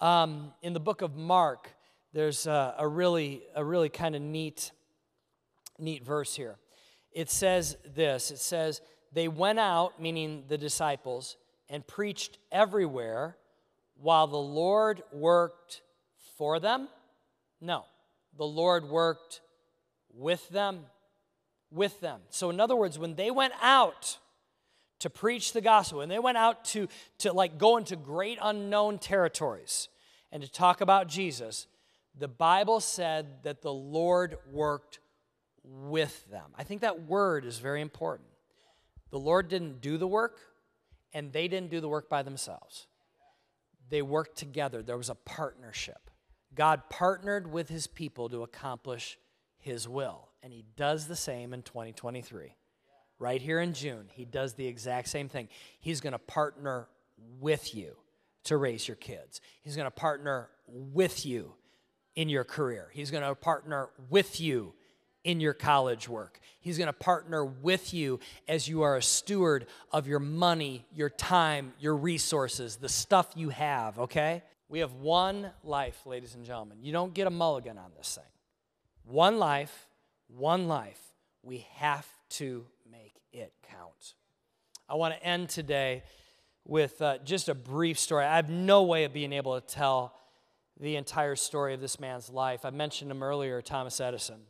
Um, 0.00 0.52
in 0.62 0.72
the 0.72 0.80
book 0.80 1.02
of 1.02 1.16
Mark, 1.16 1.74
there's 2.12 2.46
a, 2.46 2.74
a 2.78 2.88
really, 2.88 3.42
a 3.54 3.64
really 3.64 3.88
kind 3.88 4.16
of 4.16 4.22
neat, 4.22 4.72
neat 5.78 6.04
verse 6.04 6.34
here. 6.34 6.56
It 7.12 7.30
says 7.30 7.76
this 7.94 8.30
it 8.30 8.38
says, 8.38 8.80
They 9.12 9.28
went 9.28 9.58
out, 9.58 10.00
meaning 10.00 10.44
the 10.48 10.58
disciples, 10.58 11.36
and 11.68 11.86
preached 11.86 12.38
everywhere 12.50 13.36
while 14.00 14.26
the 14.26 14.36
Lord 14.36 15.02
worked 15.12 15.82
for 16.36 16.60
them? 16.60 16.88
No, 17.60 17.84
the 18.38 18.46
Lord 18.46 18.88
worked 18.88 19.40
with 20.14 20.48
them. 20.48 20.86
With 21.70 22.00
them. 22.00 22.20
So, 22.30 22.48
in 22.48 22.60
other 22.60 22.76
words, 22.76 22.98
when 22.98 23.14
they 23.14 23.30
went 23.30 23.52
out 23.60 24.18
to 25.00 25.10
preach 25.10 25.52
the 25.52 25.60
gospel, 25.60 25.98
when 25.98 26.08
they 26.08 26.18
went 26.18 26.38
out 26.38 26.64
to, 26.66 26.88
to 27.18 27.32
like 27.32 27.58
go 27.58 27.76
into 27.76 27.94
great 27.94 28.38
unknown 28.40 28.98
territories 28.98 29.88
and 30.32 30.42
to 30.42 30.50
talk 30.50 30.80
about 30.80 31.08
Jesus, 31.08 31.66
the 32.18 32.28
Bible 32.28 32.80
said 32.80 33.42
that 33.42 33.60
the 33.60 33.72
Lord 33.72 34.38
worked 34.50 34.98
with 35.62 36.28
them. 36.30 36.52
I 36.56 36.64
think 36.64 36.80
that 36.80 37.02
word 37.02 37.44
is 37.44 37.58
very 37.58 37.82
important. 37.82 38.28
The 39.10 39.18
Lord 39.18 39.48
didn't 39.48 39.82
do 39.82 39.98
the 39.98 40.06
work, 40.06 40.38
and 41.12 41.32
they 41.32 41.48
didn't 41.48 41.70
do 41.70 41.80
the 41.80 41.88
work 41.88 42.08
by 42.08 42.22
themselves 42.22 42.86
they 43.90 44.02
worked 44.02 44.36
together. 44.36 44.82
There 44.82 44.96
was 44.96 45.10
a 45.10 45.14
partnership. 45.14 46.07
God 46.54 46.82
partnered 46.88 47.50
with 47.50 47.68
his 47.68 47.86
people 47.86 48.28
to 48.30 48.42
accomplish 48.42 49.18
his 49.58 49.88
will. 49.88 50.28
And 50.42 50.52
he 50.52 50.64
does 50.76 51.06
the 51.06 51.16
same 51.16 51.52
in 51.52 51.62
2023. 51.62 52.54
Right 53.18 53.42
here 53.42 53.60
in 53.60 53.74
June, 53.74 54.06
he 54.12 54.24
does 54.24 54.54
the 54.54 54.66
exact 54.66 55.08
same 55.08 55.28
thing. 55.28 55.48
He's 55.80 56.00
going 56.00 56.12
to 56.12 56.18
partner 56.18 56.88
with 57.40 57.74
you 57.74 57.96
to 58.44 58.56
raise 58.56 58.88
your 58.88 58.96
kids, 58.96 59.40
he's 59.60 59.76
going 59.76 59.86
to 59.86 59.90
partner 59.90 60.48
with 60.66 61.26
you 61.26 61.52
in 62.14 62.28
your 62.28 62.44
career, 62.44 62.88
he's 62.92 63.10
going 63.10 63.24
to 63.24 63.34
partner 63.34 63.90
with 64.08 64.40
you 64.40 64.72
in 65.24 65.40
your 65.40 65.52
college 65.52 66.08
work. 66.08 66.40
He's 66.60 66.78
going 66.78 66.86
to 66.86 66.92
partner 66.92 67.44
with 67.44 67.92
you 67.92 68.20
as 68.46 68.68
you 68.68 68.82
are 68.82 68.96
a 68.96 69.02
steward 69.02 69.66
of 69.92 70.06
your 70.06 70.20
money, 70.20 70.86
your 70.94 71.10
time, 71.10 71.74
your 71.78 71.96
resources, 71.96 72.76
the 72.76 72.88
stuff 72.88 73.28
you 73.34 73.50
have, 73.50 73.98
okay? 73.98 74.42
We 74.68 74.80
have 74.80 74.92
one 74.92 75.50
life, 75.64 76.04
ladies 76.04 76.34
and 76.34 76.44
gentlemen. 76.44 76.78
You 76.82 76.92
don't 76.92 77.14
get 77.14 77.26
a 77.26 77.30
mulligan 77.30 77.78
on 77.78 77.92
this 77.96 78.16
thing. 78.16 78.30
One 79.04 79.38
life, 79.38 79.88
one 80.26 80.68
life. 80.68 81.00
We 81.42 81.66
have 81.76 82.06
to 82.30 82.66
make 82.90 83.14
it 83.32 83.52
count. 83.70 84.14
I 84.88 84.96
want 84.96 85.14
to 85.14 85.24
end 85.24 85.48
today 85.48 86.02
with 86.66 87.00
uh, 87.00 87.18
just 87.24 87.48
a 87.48 87.54
brief 87.54 87.98
story. 87.98 88.26
I 88.26 88.36
have 88.36 88.50
no 88.50 88.82
way 88.82 89.04
of 89.04 89.14
being 89.14 89.32
able 89.32 89.58
to 89.58 89.66
tell 89.66 90.14
the 90.78 90.96
entire 90.96 91.34
story 91.34 91.72
of 91.72 91.80
this 91.80 91.98
man's 91.98 92.28
life. 92.28 92.66
I 92.66 92.70
mentioned 92.70 93.10
him 93.10 93.22
earlier, 93.22 93.62
Thomas 93.62 94.00
Edison. 94.00 94.40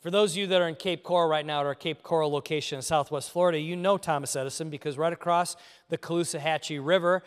For 0.00 0.10
those 0.12 0.32
of 0.32 0.36
you 0.38 0.46
that 0.48 0.62
are 0.62 0.68
in 0.68 0.76
Cape 0.76 1.02
Coral 1.02 1.28
right 1.28 1.44
now 1.44 1.60
at 1.60 1.66
our 1.66 1.74
Cape 1.74 2.04
Coral 2.04 2.30
location 2.30 2.76
in 2.76 2.82
southwest 2.82 3.32
Florida, 3.32 3.58
you 3.58 3.74
know 3.74 3.98
Thomas 3.98 4.36
Edison 4.36 4.70
because 4.70 4.96
right 4.96 5.12
across 5.12 5.56
the 5.88 5.98
Caloosahatchee 5.98 6.78
River, 6.80 7.24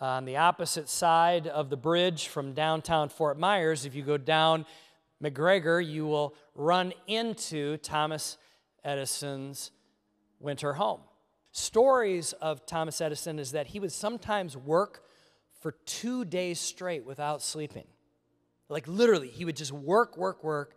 on 0.00 0.24
the 0.24 0.38
opposite 0.38 0.88
side 0.88 1.46
of 1.46 1.68
the 1.68 1.76
bridge 1.76 2.28
from 2.28 2.54
downtown 2.54 3.08
Fort 3.08 3.38
Myers, 3.38 3.84
if 3.84 3.94
you 3.94 4.02
go 4.02 4.16
down 4.16 4.64
McGregor, 5.22 5.86
you 5.86 6.06
will 6.06 6.34
run 6.54 6.94
into 7.06 7.76
Thomas 7.78 8.38
Edison's 8.82 9.70
winter 10.38 10.72
home. 10.72 11.00
Stories 11.52 12.32
of 12.34 12.64
Thomas 12.64 13.00
Edison 13.00 13.38
is 13.38 13.52
that 13.52 13.68
he 13.68 13.80
would 13.80 13.92
sometimes 13.92 14.56
work 14.56 15.04
for 15.60 15.72
two 15.84 16.24
days 16.24 16.58
straight 16.58 17.04
without 17.04 17.42
sleeping. 17.42 17.86
Like 18.70 18.88
literally, 18.88 19.28
he 19.28 19.44
would 19.44 19.56
just 19.56 19.72
work, 19.72 20.16
work, 20.16 20.42
work, 20.42 20.76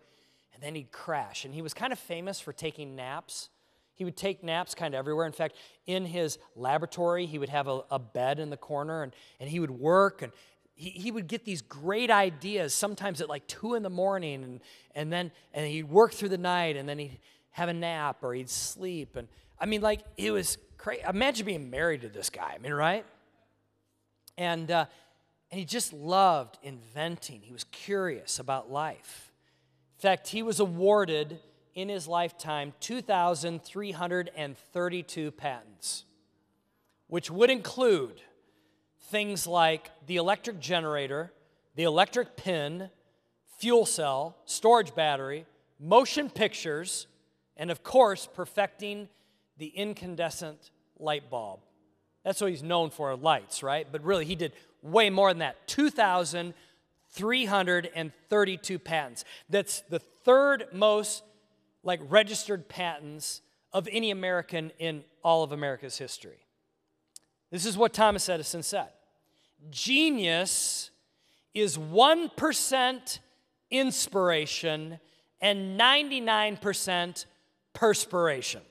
and 0.53 0.61
then 0.61 0.75
he'd 0.75 0.91
crash. 0.91 1.45
And 1.45 1.53
he 1.53 1.61
was 1.61 1.73
kind 1.73 1.93
of 1.93 1.99
famous 1.99 2.41
for 2.41 2.51
taking 2.51 2.95
naps. 2.95 3.49
He 3.95 4.05
would 4.05 4.17
take 4.17 4.43
naps 4.43 4.73
kind 4.73 4.93
of 4.93 4.99
everywhere. 4.99 5.25
In 5.25 5.33
fact, 5.33 5.55
in 5.85 6.05
his 6.05 6.39
laboratory, 6.55 7.25
he 7.25 7.37
would 7.37 7.49
have 7.49 7.67
a, 7.67 7.81
a 7.91 7.99
bed 7.99 8.39
in 8.39 8.49
the 8.49 8.57
corner 8.57 9.03
and, 9.03 9.13
and 9.39 9.49
he 9.49 9.59
would 9.59 9.71
work 9.71 10.21
and 10.21 10.31
he, 10.75 10.89
he 10.89 11.11
would 11.11 11.27
get 11.27 11.45
these 11.45 11.61
great 11.61 12.09
ideas 12.09 12.73
sometimes 12.73 13.21
at 13.21 13.29
like 13.29 13.45
two 13.47 13.75
in 13.75 13.83
the 13.83 13.89
morning 13.89 14.43
and, 14.43 14.61
and 14.95 15.13
then 15.13 15.31
and 15.53 15.67
he'd 15.67 15.83
work 15.83 16.13
through 16.13 16.29
the 16.29 16.37
night 16.37 16.75
and 16.75 16.89
then 16.89 16.97
he'd 16.97 17.19
have 17.51 17.69
a 17.69 17.73
nap 17.73 18.23
or 18.23 18.33
he'd 18.33 18.49
sleep. 18.49 19.15
And 19.15 19.27
I 19.59 19.65
mean, 19.65 19.81
like, 19.81 20.01
it 20.17 20.31
was 20.31 20.57
crazy. 20.77 21.03
Imagine 21.07 21.45
being 21.45 21.69
married 21.69 22.01
to 22.01 22.09
this 22.09 22.29
guy. 22.29 22.53
I 22.55 22.57
mean, 22.57 22.73
right? 22.73 23.05
And, 24.37 24.69
uh, 24.71 24.85
and 25.51 25.59
he 25.59 25.65
just 25.65 25.93
loved 25.93 26.57
inventing. 26.63 27.41
He 27.41 27.53
was 27.53 27.63
curious 27.65 28.39
about 28.39 28.71
life 28.71 29.31
In 29.97 30.01
fact, 30.01 30.29
he 30.29 30.41
was 30.41 30.59
awarded 30.59 31.39
in 31.75 31.89
his 31.89 32.07
lifetime 32.07 32.73
2,332 32.79 35.31
patents, 35.31 36.05
which 37.07 37.31
would 37.31 37.49
include 37.49 38.21
things 39.09 39.47
like 39.47 39.89
the 40.07 40.15
electric 40.17 40.59
generator, 40.59 41.31
the 41.75 41.83
electric 41.83 42.35
pen, 42.35 42.89
fuel 43.57 43.85
cell, 43.85 44.35
storage 44.45 44.93
battery, 44.95 45.45
motion 45.79 46.29
pictures, 46.29 47.07
and 47.57 47.71
of 47.71 47.83
course, 47.83 48.27
perfecting 48.33 49.07
the 49.57 49.67
incandescent 49.67 50.71
light 50.99 51.29
bulb. 51.29 51.59
That's 52.23 52.41
what 52.41 52.51
he's 52.51 52.63
known 52.63 52.89
for, 52.89 53.15
lights, 53.15 53.61
right? 53.63 53.87
But 53.91 54.03
really, 54.03 54.25
he 54.25 54.35
did 54.35 54.53
way 54.81 55.09
more 55.09 55.29
than 55.29 55.39
that. 55.39 55.67
2,000 55.67 56.53
332 57.13 58.79
patents. 58.79 59.23
That's 59.49 59.81
the 59.81 59.99
third 59.99 60.65
most 60.73 61.23
like 61.83 61.99
registered 62.07 62.67
patents 62.67 63.41
of 63.71 63.87
any 63.91 64.11
American 64.11 64.71
in 64.79 65.03
all 65.23 65.43
of 65.43 65.51
America's 65.51 65.97
history. 65.97 66.45
This 67.51 67.65
is 67.65 67.77
what 67.77 67.93
Thomas 67.93 68.29
Edison 68.29 68.63
said. 68.63 68.89
Genius 69.69 70.89
is 71.53 71.77
1% 71.77 73.19
inspiration 73.69 74.99
and 75.41 75.79
99% 75.79 77.25
perspiration. 77.73 78.61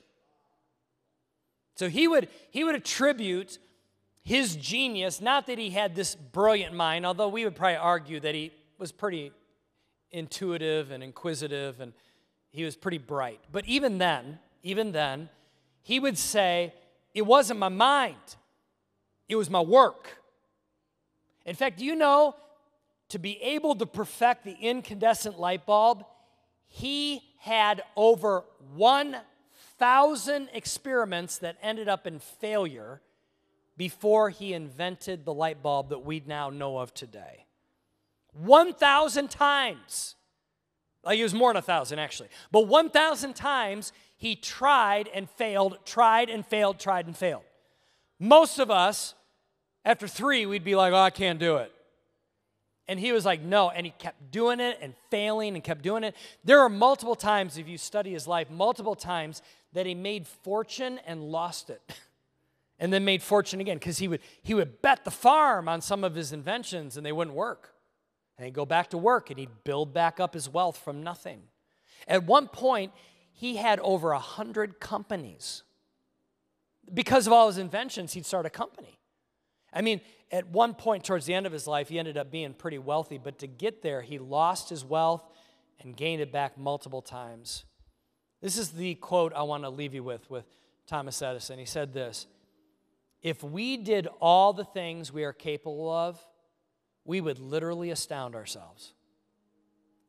So 1.75 1.89
he 1.89 2.07
would, 2.07 2.29
he 2.51 2.63
would 2.63 2.75
attribute 2.75 3.57
his 4.23 4.55
genius, 4.55 5.19
not 5.19 5.47
that 5.47 5.57
he 5.57 5.69
had 5.69 5.95
this 5.95 6.15
brilliant 6.15 6.73
mind, 6.73 7.05
although 7.05 7.27
we 7.27 7.43
would 7.43 7.55
probably 7.55 7.75
argue 7.75 8.19
that 8.21 8.33
he 8.35 8.51
was 8.77 8.91
pretty 8.91 9.31
intuitive 10.11 10.91
and 10.91 11.03
inquisitive 11.03 11.79
and 11.79 11.93
he 12.53 12.63
was 12.63 12.77
pretty 12.77 12.99
bright. 12.99 13.41
But 13.51 13.65
even 13.65 13.97
then, 13.97 14.39
even 14.61 14.93
then, 14.93 15.27
he 15.81 15.99
would 15.99 16.17
say, 16.17 16.73
It 17.13 17.23
wasn't 17.23 17.59
my 17.59 17.69
mind, 17.69 18.37
it 19.27 19.35
was 19.35 19.49
my 19.49 19.61
work. 19.61 20.19
In 21.45 21.55
fact, 21.55 21.79
do 21.79 21.85
you 21.85 21.95
know 21.95 22.35
to 23.09 23.19
be 23.19 23.41
able 23.41 23.75
to 23.75 23.85
perfect 23.85 24.45
the 24.45 24.55
incandescent 24.59 25.37
light 25.39 25.65
bulb, 25.65 26.05
he 26.65 27.21
had 27.39 27.83
over 27.95 28.43
1,000 28.75 30.49
experiments 30.53 31.37
that 31.39 31.57
ended 31.61 31.89
up 31.89 32.07
in 32.07 32.17
failure 32.17 33.01
before 33.77 34.29
he 34.29 34.53
invented 34.53 35.25
the 35.25 35.33
light 35.33 35.61
bulb 35.61 35.89
that 35.89 35.99
we 35.99 36.23
now 36.25 36.49
know 36.49 36.77
of 36.77 36.93
today. 36.93 37.45
1,000 38.33 39.29
times. 39.29 40.15
Like 41.03 41.19
it 41.19 41.23
was 41.23 41.33
more 41.33 41.49
than 41.49 41.57
a 41.57 41.61
thousand, 41.61 41.99
actually. 41.99 42.29
But 42.51 42.67
1,000 42.67 43.33
times 43.33 43.91
he 44.15 44.35
tried 44.35 45.09
and 45.13 45.29
failed, 45.29 45.77
tried 45.85 46.29
and 46.29 46.45
failed, 46.45 46.79
tried 46.79 47.07
and 47.07 47.17
failed. 47.17 47.43
Most 48.19 48.59
of 48.59 48.71
us, 48.71 49.15
after 49.83 50.07
three, 50.07 50.45
we'd 50.45 50.63
be 50.63 50.75
like, 50.75 50.93
oh, 50.93 50.97
I 50.97 51.09
can't 51.09 51.39
do 51.39 51.57
it. 51.57 51.71
And 52.87 52.99
he 52.99 53.11
was 53.11 53.25
like, 53.25 53.41
no. 53.41 53.69
And 53.69 53.85
he 53.85 53.93
kept 53.97 54.31
doing 54.31 54.59
it 54.59 54.77
and 54.81 54.93
failing 55.09 55.55
and 55.55 55.63
kept 55.63 55.81
doing 55.81 56.03
it. 56.03 56.15
There 56.43 56.59
are 56.59 56.69
multiple 56.69 57.15
times, 57.15 57.57
if 57.57 57.67
you 57.67 57.77
study 57.77 58.11
his 58.11 58.27
life, 58.27 58.49
multiple 58.49 58.95
times 58.95 59.41
that 59.73 59.85
he 59.85 59.95
made 59.95 60.27
fortune 60.27 60.99
and 61.05 61.23
lost 61.23 61.69
it. 61.69 61.81
and 62.79 62.91
then 62.91 63.05
made 63.05 63.21
fortune 63.21 63.59
again 63.61 63.77
because 63.77 63.97
he 63.97 64.07
would, 64.07 64.21
he 64.41 64.53
would 64.53 64.81
bet 64.81 65.05
the 65.05 65.11
farm 65.11 65.67
on 65.69 65.81
some 65.81 66.03
of 66.03 66.15
his 66.15 66.33
inventions 66.33 66.97
and 66.97 67.05
they 67.05 67.11
wouldn't 67.11 67.35
work. 67.35 67.72
And 68.37 68.45
he'd 68.45 68.53
go 68.53 68.65
back 68.65 68.89
to 68.89 68.97
work 68.97 69.29
and 69.29 69.39
he'd 69.39 69.63
build 69.63 69.93
back 69.93 70.19
up 70.19 70.33
his 70.33 70.49
wealth 70.49 70.77
from 70.77 71.03
nothing. 71.03 71.43
At 72.07 72.25
one 72.25 72.47
point, 72.47 72.91
he 73.31 73.57
had 73.57 73.79
over 73.79 74.11
a 74.11 74.19
hundred 74.19 74.79
companies. 74.79 75.63
Because 76.93 77.27
of 77.27 77.33
all 77.33 77.47
his 77.47 77.57
inventions, 77.57 78.13
he'd 78.13 78.25
start 78.25 78.45
a 78.45 78.49
company. 78.49 78.99
I 79.71 79.81
mean, 79.81 80.01
at 80.31 80.47
one 80.47 80.73
point 80.73 81.03
towards 81.03 81.25
the 81.25 81.33
end 81.33 81.45
of 81.45 81.51
his 81.51 81.67
life, 81.67 81.89
he 81.89 81.99
ended 81.99 82.17
up 82.17 82.31
being 82.31 82.53
pretty 82.53 82.77
wealthy, 82.77 83.17
but 83.17 83.39
to 83.39 83.47
get 83.47 83.81
there, 83.81 84.01
he 84.01 84.19
lost 84.19 84.69
his 84.69 84.83
wealth 84.83 85.23
and 85.79 85.95
gained 85.95 86.21
it 86.21 86.31
back 86.31 86.57
multiple 86.57 87.01
times. 87.01 87.65
This 88.41 88.57
is 88.57 88.71
the 88.71 88.95
quote 88.95 89.33
I 89.33 89.43
want 89.43 89.63
to 89.63 89.69
leave 89.69 89.93
you 89.93 90.03
with 90.03 90.29
with 90.29 90.45
Thomas 90.85 91.21
Edison. 91.21 91.59
He 91.59 91.65
said 91.65 91.93
this 91.93 92.27
If 93.21 93.43
we 93.43 93.77
did 93.77 94.07
all 94.19 94.53
the 94.53 94.65
things 94.65 95.11
we 95.13 95.23
are 95.23 95.33
capable 95.33 95.89
of, 95.89 96.19
we 97.05 97.21
would 97.21 97.39
literally 97.39 97.91
astound 97.91 98.35
ourselves. 98.35 98.93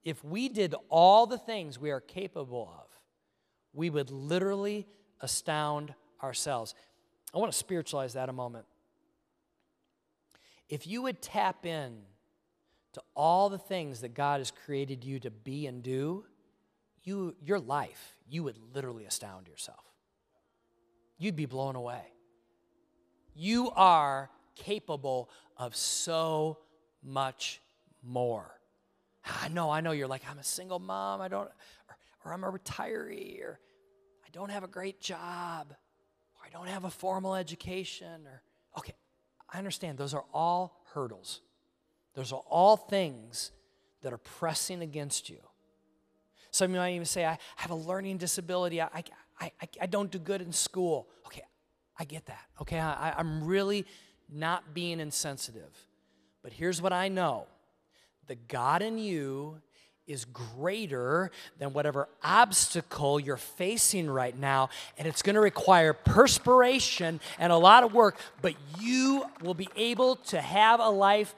If 0.05 0.23
we 0.25 0.49
did 0.49 0.75
all 0.89 1.27
the 1.27 1.39
things 1.39 1.79
we 1.79 1.91
are 1.91 2.01
capable 2.01 2.73
of, 2.79 2.87
we 3.73 3.91
would 3.91 4.11
literally 4.11 4.87
astound 5.21 5.95
ourselves. 6.23 6.75
I 7.35 7.39
want 7.39 7.51
to 7.51 7.59
spiritualize 7.59 8.13
that 8.13 8.29
a 8.29 8.33
moment. 8.33 8.67
If 10.69 10.87
you 10.87 11.03
would 11.03 11.21
tap 11.21 11.67
in 11.67 12.03
to 12.93 13.03
all 13.15 13.49
the 13.49 13.59
things 13.59 14.01
that 14.03 14.15
God 14.15 14.41
has 14.41 14.51
created 14.51 15.05
you 15.05 15.19
to 15.21 15.31
be 15.31 15.67
and 15.67 15.83
do, 15.83 16.25
you, 17.03 17.35
your 17.43 17.59
life, 17.59 18.17
you 18.29 18.43
would 18.45 18.57
literally 18.73 19.05
astound 19.05 19.49
yourself. 19.49 19.85
You'd 21.19 21.37
be 21.37 21.47
blown 21.47 21.77
away. 21.77 22.03
You 23.35 23.71
are 23.75 24.31
capable 24.55 25.29
of 25.57 25.75
so 25.75 26.59
much 27.05 27.61
more. 28.03 28.59
I 29.43 29.49
know, 29.49 29.71
I 29.71 29.81
know 29.81 29.93
you're 29.93 30.09
like, 30.09 30.23
I'm 30.31 30.39
a 30.39 30.45
single 30.45 30.79
mom, 30.79 31.21
I 31.21 31.29
don't, 31.29 31.49
or, 31.49 31.97
or 32.25 32.33
I'm 32.33 32.45
a 32.45 32.51
retiree, 32.51 33.43
or 33.43 33.59
I 34.25 34.29
don't 34.33 34.51
have 34.51 34.65
a 34.65 34.69
great 34.69 35.01
job, 35.01 35.69
or 35.71 36.47
I 36.47 36.51
don't 36.51 36.69
have 36.69 36.85
a 36.85 36.91
formal 36.91 37.35
education, 37.35 38.27
or, 38.27 38.43
okay, 38.79 38.95
I 39.53 39.59
understand 39.59 39.99
those 39.99 40.15
are 40.15 40.25
all 40.33 40.83
hurdles. 40.93 41.41
Those 42.15 42.33
are 42.33 42.43
all 42.49 42.77
things 42.77 43.51
that 44.03 44.13
are 44.13 44.19
pressing 44.19 44.83
against 44.83 45.31
you. 45.31 45.41
Some 46.51 46.67
of 46.67 46.75
you 46.75 46.81
might 46.81 46.95
even 46.95 47.07
say, 47.07 47.25
I 47.25 47.39
have 47.57 47.71
a 47.71 47.75
learning 47.75 48.19
disability. 48.19 48.81
I, 48.81 48.89
I, 48.95 49.05
I, 49.41 49.69
I 49.83 49.87
don't 49.87 50.11
do 50.11 50.19
good 50.19 50.41
in 50.41 50.53
school. 50.53 51.09
Okay, 51.27 51.43
I 51.99 52.05
get 52.05 52.27
that. 52.27 52.45
Okay, 52.61 52.79
I, 52.79 53.15
I'm 53.19 53.43
really 53.43 53.87
not 54.31 54.75
being 54.75 55.01
insensitive. 55.01 55.75
But 56.45 56.53
here's 56.53 56.81
what 56.81 56.93
I 56.93 57.09
know 57.09 57.47
the 58.29 58.37
God 58.37 58.83
in 58.83 58.99
you 58.99 59.61
is 60.07 60.27
greater 60.27 61.31
than 61.59 61.73
whatever 61.73 62.09
obstacle 62.23 63.19
you're 63.19 63.39
facing 63.39 64.09
right 64.11 64.39
now. 64.39 64.69
And 64.99 65.09
it's 65.09 65.23
going 65.23 65.35
to 65.35 65.41
require 65.41 65.95
perspiration 65.95 67.21
and 67.39 67.51
a 67.51 67.57
lot 67.57 67.85
of 67.85 67.95
work, 67.95 68.19
but 68.43 68.55
you 68.79 69.25
will 69.43 69.55
be 69.55 69.69
able 69.75 70.17
to 70.17 70.41
have 70.41 70.81
a 70.81 70.91
life 70.91 71.35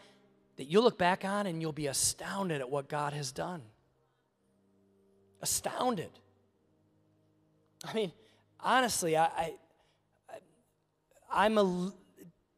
that 0.56 0.64
you'll 0.64 0.82
look 0.82 0.98
back 0.98 1.24
on 1.24 1.46
and 1.46 1.62
you'll 1.62 1.72
be 1.72 1.86
astounded 1.86 2.60
at 2.60 2.68
what 2.68 2.88
God 2.88 3.12
has 3.12 3.30
done. 3.30 3.62
Astounded. 5.40 6.10
I 7.84 7.94
mean, 7.94 8.10
honestly, 8.58 9.16
I, 9.16 9.26
I, 9.26 9.54
I'm 11.32 11.58
a, 11.58 11.92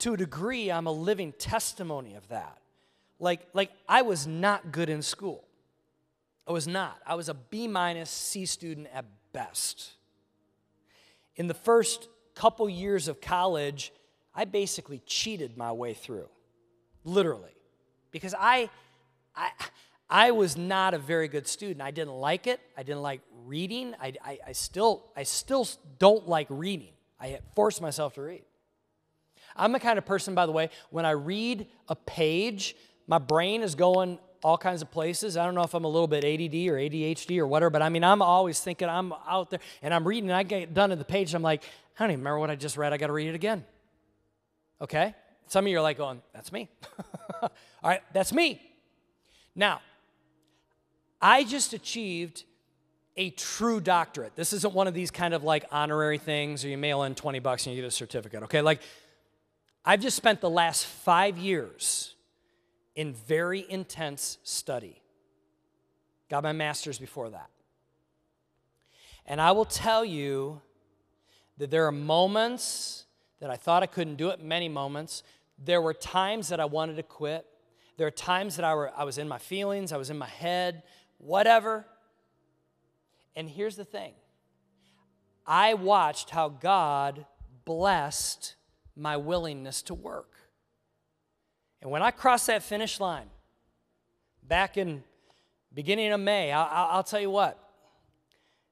to 0.01 0.15
a 0.15 0.17
degree, 0.17 0.71
I'm 0.71 0.87
a 0.87 0.93
living 0.93 1.33
testimony 1.33 2.15
of 2.15 2.29
that. 2.29 2.59
Like, 3.19 3.47
like 3.53 3.71
I 3.89 4.03
was 4.03 4.27
not 4.27 4.71
good 4.71 4.89
in 4.89 5.03
school. 5.03 5.45
I 6.47 6.53
was 6.53 6.67
not. 6.67 6.99
I 7.07 7.15
was 7.15 7.29
a 7.29 7.35
B 7.35 7.69
minus 7.69 8.11
C 8.11 8.47
student 8.47 8.89
at 8.95 9.05
best. 9.33 9.91
In 11.37 11.47
the 11.47 11.55
first 11.55 12.09
couple 12.35 12.69
years 12.69 13.09
of 13.09 13.21
college, 13.21 13.93
I 14.35 14.45
basically 14.45 15.03
cheated 15.05 15.57
my 15.57 15.73
way 15.73 15.95
through, 15.95 16.29
literally, 17.05 17.55
because 18.13 18.35
I, 18.39 18.71
I, 19.35 19.51
I 20.09 20.31
was 20.31 20.57
not 20.57 20.95
a 20.95 20.99
very 20.99 21.29
good 21.29 21.47
student. 21.47 21.83
I 21.83 21.91
didn't 21.91 22.15
like 22.15 22.47
it. 22.47 22.61
I 22.77 22.83
didn't 22.83 23.03
like 23.03 23.21
reading. 23.45 23.95
I, 24.01 24.15
I, 24.25 24.39
I 24.49 24.53
still, 24.53 25.05
I 25.17 25.25
still 25.25 25.69
don't 25.99 26.29
like 26.29 26.47
reading. 26.49 26.93
I 27.21 27.41
forced 27.55 27.83
myself 27.83 28.15
to 28.15 28.23
read. 28.23 28.43
I'm 29.59 29.73
the 29.73 29.81
kind 29.81 29.99
of 29.99 30.07
person, 30.07 30.35
by 30.35 30.47
the 30.47 30.53
way, 30.53 30.71
when 30.91 31.05
I 31.05 31.11
read 31.11 31.67
a 31.89 31.97
page, 31.97 32.77
my 33.07 33.19
brain 33.19 33.63
is 33.63 33.75
going 33.75 34.19
all 34.43 34.57
kinds 34.57 34.83
of 34.83 34.91
places. 34.91 35.37
I 35.37 35.45
don't 35.45 35.55
know 35.55 35.63
if 35.63 35.75
I'm 35.75 35.85
a 35.85 35.89
little 35.89 36.07
bit 36.07 36.25
ADD 36.25 36.55
or 36.69 36.79
ADHD 36.79 37.39
or 37.39 37.47
whatever, 37.47 37.71
but 37.71 37.83
I 37.83 37.89
mean, 37.89 38.05
I'm 38.05 38.23
always 38.23 38.61
thinking 38.61 38.89
I'm 38.89 39.13
out 39.27 39.51
there 39.51 39.61
and 39.83 39.93
I'm 39.93 40.07
reading 40.07 40.31
and 40.31 40.37
I 40.37 40.43
get 40.43 40.75
done 40.75 40.93
at 40.93 40.99
the 40.99 41.05
page 41.05 41.31
and 41.31 41.37
I'm 41.37 41.43
like, 41.43 41.65
I 41.99 42.05
don't 42.05 42.13
even 42.13 42.21
remember 42.21 42.39
what 42.39 42.51
I 42.51 42.55
just 42.55 42.77
read. 42.77 42.93
I 42.93 42.97
got 42.97 43.09
to 43.09 43.13
read 43.13 43.29
it 43.29 43.35
again. 43.35 43.65
Okay? 44.81 45.15
Some 45.49 45.65
of 45.65 45.71
you 45.71 45.79
are 45.79 45.83
like 45.83 45.99
going, 45.99 46.23
that's 46.33 46.53
me. 46.53 46.69
all 47.43 47.51
right, 47.83 48.03
that's 48.13 48.33
me. 48.33 48.61
Now, 49.57 49.81
I 51.21 51.43
just 51.43 51.73
achieved 51.73 52.45
a 53.17 53.31
true 53.31 53.81
doctorate. 53.81 54.37
This 54.37 54.53
isn't 54.53 54.73
one 54.73 54.87
of 54.87 54.95
these 54.95 55.11
kind 55.11 55.35
of 55.35 55.43
like 55.43 55.65
honorary 55.73 56.19
things 56.19 56.65
or 56.65 56.69
you 56.69 56.79
mail 56.79 57.03
in 57.03 57.17
20 57.17 57.41
bucks 57.41 57.67
and 57.67 57.75
you 57.75 57.83
get 57.83 57.89
a 57.89 57.91
certificate, 57.91 58.45
okay? 58.45 58.63
Like, 58.63 58.81
I've 59.89 60.01
just 60.01 60.19
spent 60.19 60.43
the 60.43 60.51
last 60.51 60.85
five 60.85 61.39
years 61.39 62.15
in 62.95 63.15
very 63.15 63.65
intense 63.71 64.37
study. 64.43 65.01
Got 66.29 66.43
my 66.43 66.53
master's 66.53 66.99
before 66.99 67.31
that. 67.31 67.49
And 69.25 69.41
I 69.41 69.53
will 69.53 69.65
tell 69.65 70.05
you 70.05 70.61
that 71.57 71.71
there 71.71 71.87
are 71.87 71.93
moments 71.93 73.07
that 73.41 73.49
I 73.49 73.57
thought 73.57 73.83
I 73.83 73.87
couldn't 73.87 74.17
do 74.17 74.29
it, 74.29 74.45
many 74.45 74.69
moments. 74.69 75.23
There 75.57 75.81
were 75.81 75.95
times 75.95 76.49
that 76.51 76.61
I 76.61 76.67
wanted 76.67 76.97
to 76.97 77.03
quit. 77.03 77.47
There 77.97 78.07
are 78.07 78.11
times 78.11 78.57
that 78.57 78.67
I, 78.67 78.75
were, 78.75 78.93
I 78.95 79.05
was 79.05 79.17
in 79.17 79.27
my 79.27 79.39
feelings, 79.39 79.91
I 79.91 79.97
was 79.97 80.11
in 80.11 80.19
my 80.19 80.29
head, 80.29 80.83
whatever. 81.17 81.87
And 83.35 83.49
here's 83.49 83.77
the 83.77 83.87
thing 83.87 84.13
I 85.47 85.73
watched 85.73 86.29
how 86.29 86.51
God 86.51 87.25
blessed 87.65 88.55
my 88.99 89.17
willingness 89.17 89.83
to 89.83 89.95
work. 89.95 90.33
And 91.81 91.91
when 91.91 92.03
I 92.03 92.11
crossed 92.11 92.49
that 92.49 92.63
finish 92.63 93.01
line 93.01 93.29
back 94.43 94.77
in 94.77 95.05
beginning 95.73 96.13
of 96.13 96.21
May, 96.21 96.51
I, 96.53 96.97
will 96.97 97.03
tell 97.03 97.21
you 97.21 97.31
what, 97.31 97.59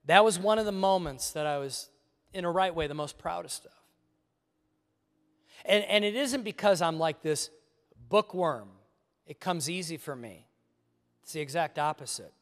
that 0.06 0.24
was 0.24 0.38
one 0.38 0.58
of 0.58 0.66
the 0.66 0.72
moments 0.72 1.30
that 1.32 1.46
I 1.46 1.58
was, 1.58 1.90
in 2.32 2.44
a 2.44 2.50
right 2.50 2.74
way, 2.74 2.86
the 2.86 2.94
most 2.94 3.18
proudest 3.18 3.66
of. 3.66 3.72
And, 5.64 5.84
and 5.84 6.04
it 6.04 6.14
isn't 6.14 6.42
because 6.42 6.80
I'm 6.80 6.98
like 6.98 7.22
this 7.22 7.50
bookworm, 8.08 8.68
it 9.26 9.40
comes 9.40 9.68
easy 9.68 9.96
for 9.96 10.14
me. 10.14 10.46
It's 11.22 11.32
the 11.32 11.40
exact 11.40 11.78
opposite. 11.78 12.32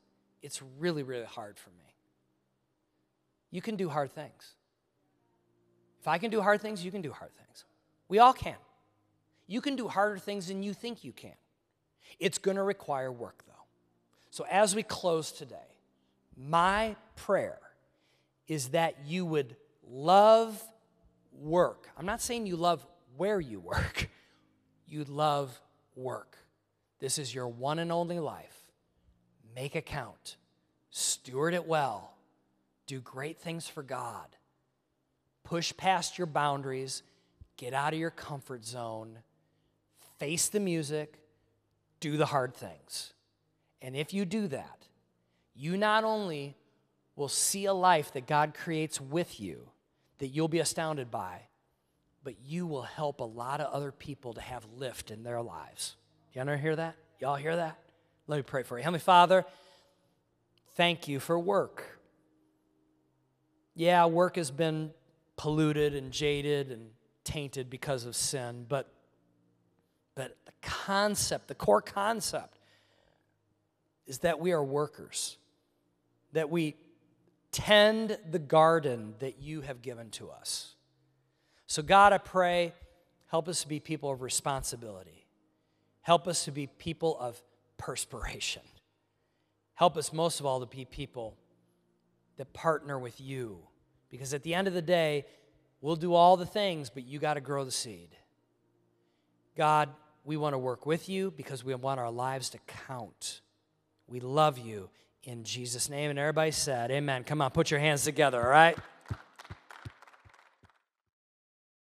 It's 0.42 0.60
really, 0.78 1.02
really 1.02 1.24
hard 1.24 1.58
for 1.58 1.70
me. 1.70 1.94
You 3.50 3.62
can 3.62 3.76
do 3.76 3.88
hard 3.88 4.12
things. 4.12 4.56
If 6.00 6.08
I 6.08 6.18
can 6.18 6.30
do 6.30 6.42
hard 6.42 6.60
things, 6.60 6.84
you 6.84 6.90
can 6.90 7.00
do 7.00 7.12
hard 7.12 7.30
things. 7.34 7.64
We 8.14 8.20
all 8.20 8.32
can. 8.32 8.54
You 9.48 9.60
can 9.60 9.74
do 9.74 9.88
harder 9.88 10.18
things 10.18 10.46
than 10.46 10.62
you 10.62 10.72
think 10.72 11.02
you 11.02 11.10
can. 11.10 11.34
It's 12.20 12.38
going 12.38 12.56
to 12.56 12.62
require 12.62 13.10
work, 13.10 13.42
though. 13.44 13.64
So, 14.30 14.46
as 14.48 14.72
we 14.72 14.84
close 14.84 15.32
today, 15.32 15.80
my 16.36 16.94
prayer 17.16 17.58
is 18.46 18.68
that 18.68 18.94
you 19.04 19.26
would 19.26 19.56
love 19.90 20.62
work. 21.32 21.90
I'm 21.98 22.06
not 22.06 22.22
saying 22.22 22.46
you 22.46 22.54
love 22.54 22.86
where 23.16 23.40
you 23.40 23.58
work, 23.58 24.08
you 24.86 25.02
love 25.02 25.60
work. 25.96 26.38
This 27.00 27.18
is 27.18 27.34
your 27.34 27.48
one 27.48 27.80
and 27.80 27.90
only 27.90 28.20
life. 28.20 28.62
Make 29.56 29.74
it 29.74 29.86
count, 29.86 30.36
steward 30.90 31.52
it 31.52 31.66
well, 31.66 32.14
do 32.86 33.00
great 33.00 33.40
things 33.40 33.66
for 33.66 33.82
God, 33.82 34.36
push 35.42 35.76
past 35.76 36.16
your 36.16 36.28
boundaries, 36.28 37.02
get 37.56 37.74
out 37.74 37.92
of 37.92 37.98
your 37.98 38.10
comfort 38.10 38.64
zone 38.64 39.18
face 40.18 40.48
the 40.48 40.60
music, 40.60 41.18
do 42.00 42.16
the 42.16 42.26
hard 42.26 42.54
things. 42.54 43.12
And 43.82 43.96
if 43.96 44.14
you 44.14 44.24
do 44.24 44.48
that, 44.48 44.86
you 45.54 45.76
not 45.76 46.04
only 46.04 46.56
will 47.16 47.28
see 47.28 47.64
a 47.66 47.74
life 47.74 48.12
that 48.12 48.26
God 48.26 48.54
creates 48.54 49.00
with 49.00 49.40
you 49.40 49.68
that 50.18 50.28
you'll 50.28 50.48
be 50.48 50.58
astounded 50.58 51.10
by, 51.10 51.42
but 52.22 52.34
you 52.44 52.66
will 52.66 52.82
help 52.82 53.20
a 53.20 53.24
lot 53.24 53.60
of 53.60 53.72
other 53.72 53.92
people 53.92 54.32
to 54.34 54.40
have 54.40 54.64
lift 54.76 55.10
in 55.10 55.22
their 55.22 55.42
lives. 55.42 55.96
Y'all 56.32 56.46
hear 56.56 56.74
that? 56.74 56.96
Y'all 57.20 57.36
hear 57.36 57.56
that? 57.56 57.78
Let 58.26 58.36
me 58.36 58.42
pray 58.42 58.62
for 58.62 58.78
you. 58.78 58.82
Heavenly 58.82 59.00
Father, 59.00 59.44
thank 60.74 61.06
you 61.06 61.20
for 61.20 61.38
work. 61.38 61.98
Yeah, 63.74 64.06
work 64.06 64.36
has 64.36 64.50
been 64.50 64.92
polluted 65.36 65.94
and 65.94 66.12
jaded 66.12 66.70
and 66.70 66.90
tainted 67.24 67.70
because 67.70 68.04
of 68.04 68.14
sin, 68.14 68.66
but 68.68 68.90
but 70.14 70.36
the 70.46 70.52
concept, 70.62 71.48
the 71.48 71.54
core 71.54 71.82
concept, 71.82 72.58
is 74.06 74.18
that 74.18 74.38
we 74.38 74.52
are 74.52 74.62
workers, 74.62 75.38
that 76.32 76.50
we 76.50 76.76
tend 77.50 78.18
the 78.30 78.38
garden 78.38 79.14
that 79.18 79.40
you 79.40 79.62
have 79.62 79.82
given 79.82 80.10
to 80.10 80.30
us. 80.30 80.74
So, 81.66 81.82
God, 81.82 82.12
I 82.12 82.18
pray, 82.18 82.74
help 83.26 83.48
us 83.48 83.62
to 83.62 83.68
be 83.68 83.80
people 83.80 84.10
of 84.10 84.22
responsibility. 84.22 85.26
Help 86.02 86.28
us 86.28 86.44
to 86.44 86.52
be 86.52 86.66
people 86.66 87.18
of 87.18 87.42
perspiration. 87.78 88.62
Help 89.74 89.96
us, 89.96 90.12
most 90.12 90.38
of 90.40 90.46
all, 90.46 90.60
to 90.60 90.66
be 90.66 90.84
people 90.84 91.36
that 92.36 92.52
partner 92.52 92.98
with 92.98 93.20
you. 93.20 93.58
Because 94.10 94.34
at 94.34 94.42
the 94.42 94.54
end 94.54 94.68
of 94.68 94.74
the 94.74 94.82
day, 94.82 95.24
we'll 95.84 95.96
do 95.96 96.14
all 96.14 96.38
the 96.38 96.46
things, 96.46 96.88
but 96.88 97.06
you 97.06 97.18
got 97.18 97.34
to 97.34 97.42
grow 97.42 97.62
the 97.62 97.70
seed. 97.70 98.08
God, 99.54 99.90
we 100.24 100.38
want 100.38 100.54
to 100.54 100.58
work 100.58 100.86
with 100.86 101.10
you 101.10 101.30
because 101.30 101.62
we 101.62 101.74
want 101.74 102.00
our 102.00 102.10
lives 102.10 102.48
to 102.50 102.58
count. 102.86 103.42
We 104.08 104.18
love 104.18 104.56
you 104.56 104.88
in 105.24 105.44
Jesus' 105.44 105.90
name. 105.90 106.08
And 106.08 106.18
everybody 106.18 106.52
said, 106.52 106.90
Amen. 106.90 107.22
Come 107.22 107.42
on, 107.42 107.50
put 107.50 107.70
your 107.70 107.80
hands 107.80 108.02
together, 108.02 108.42
all 108.42 108.48
right? 108.48 108.78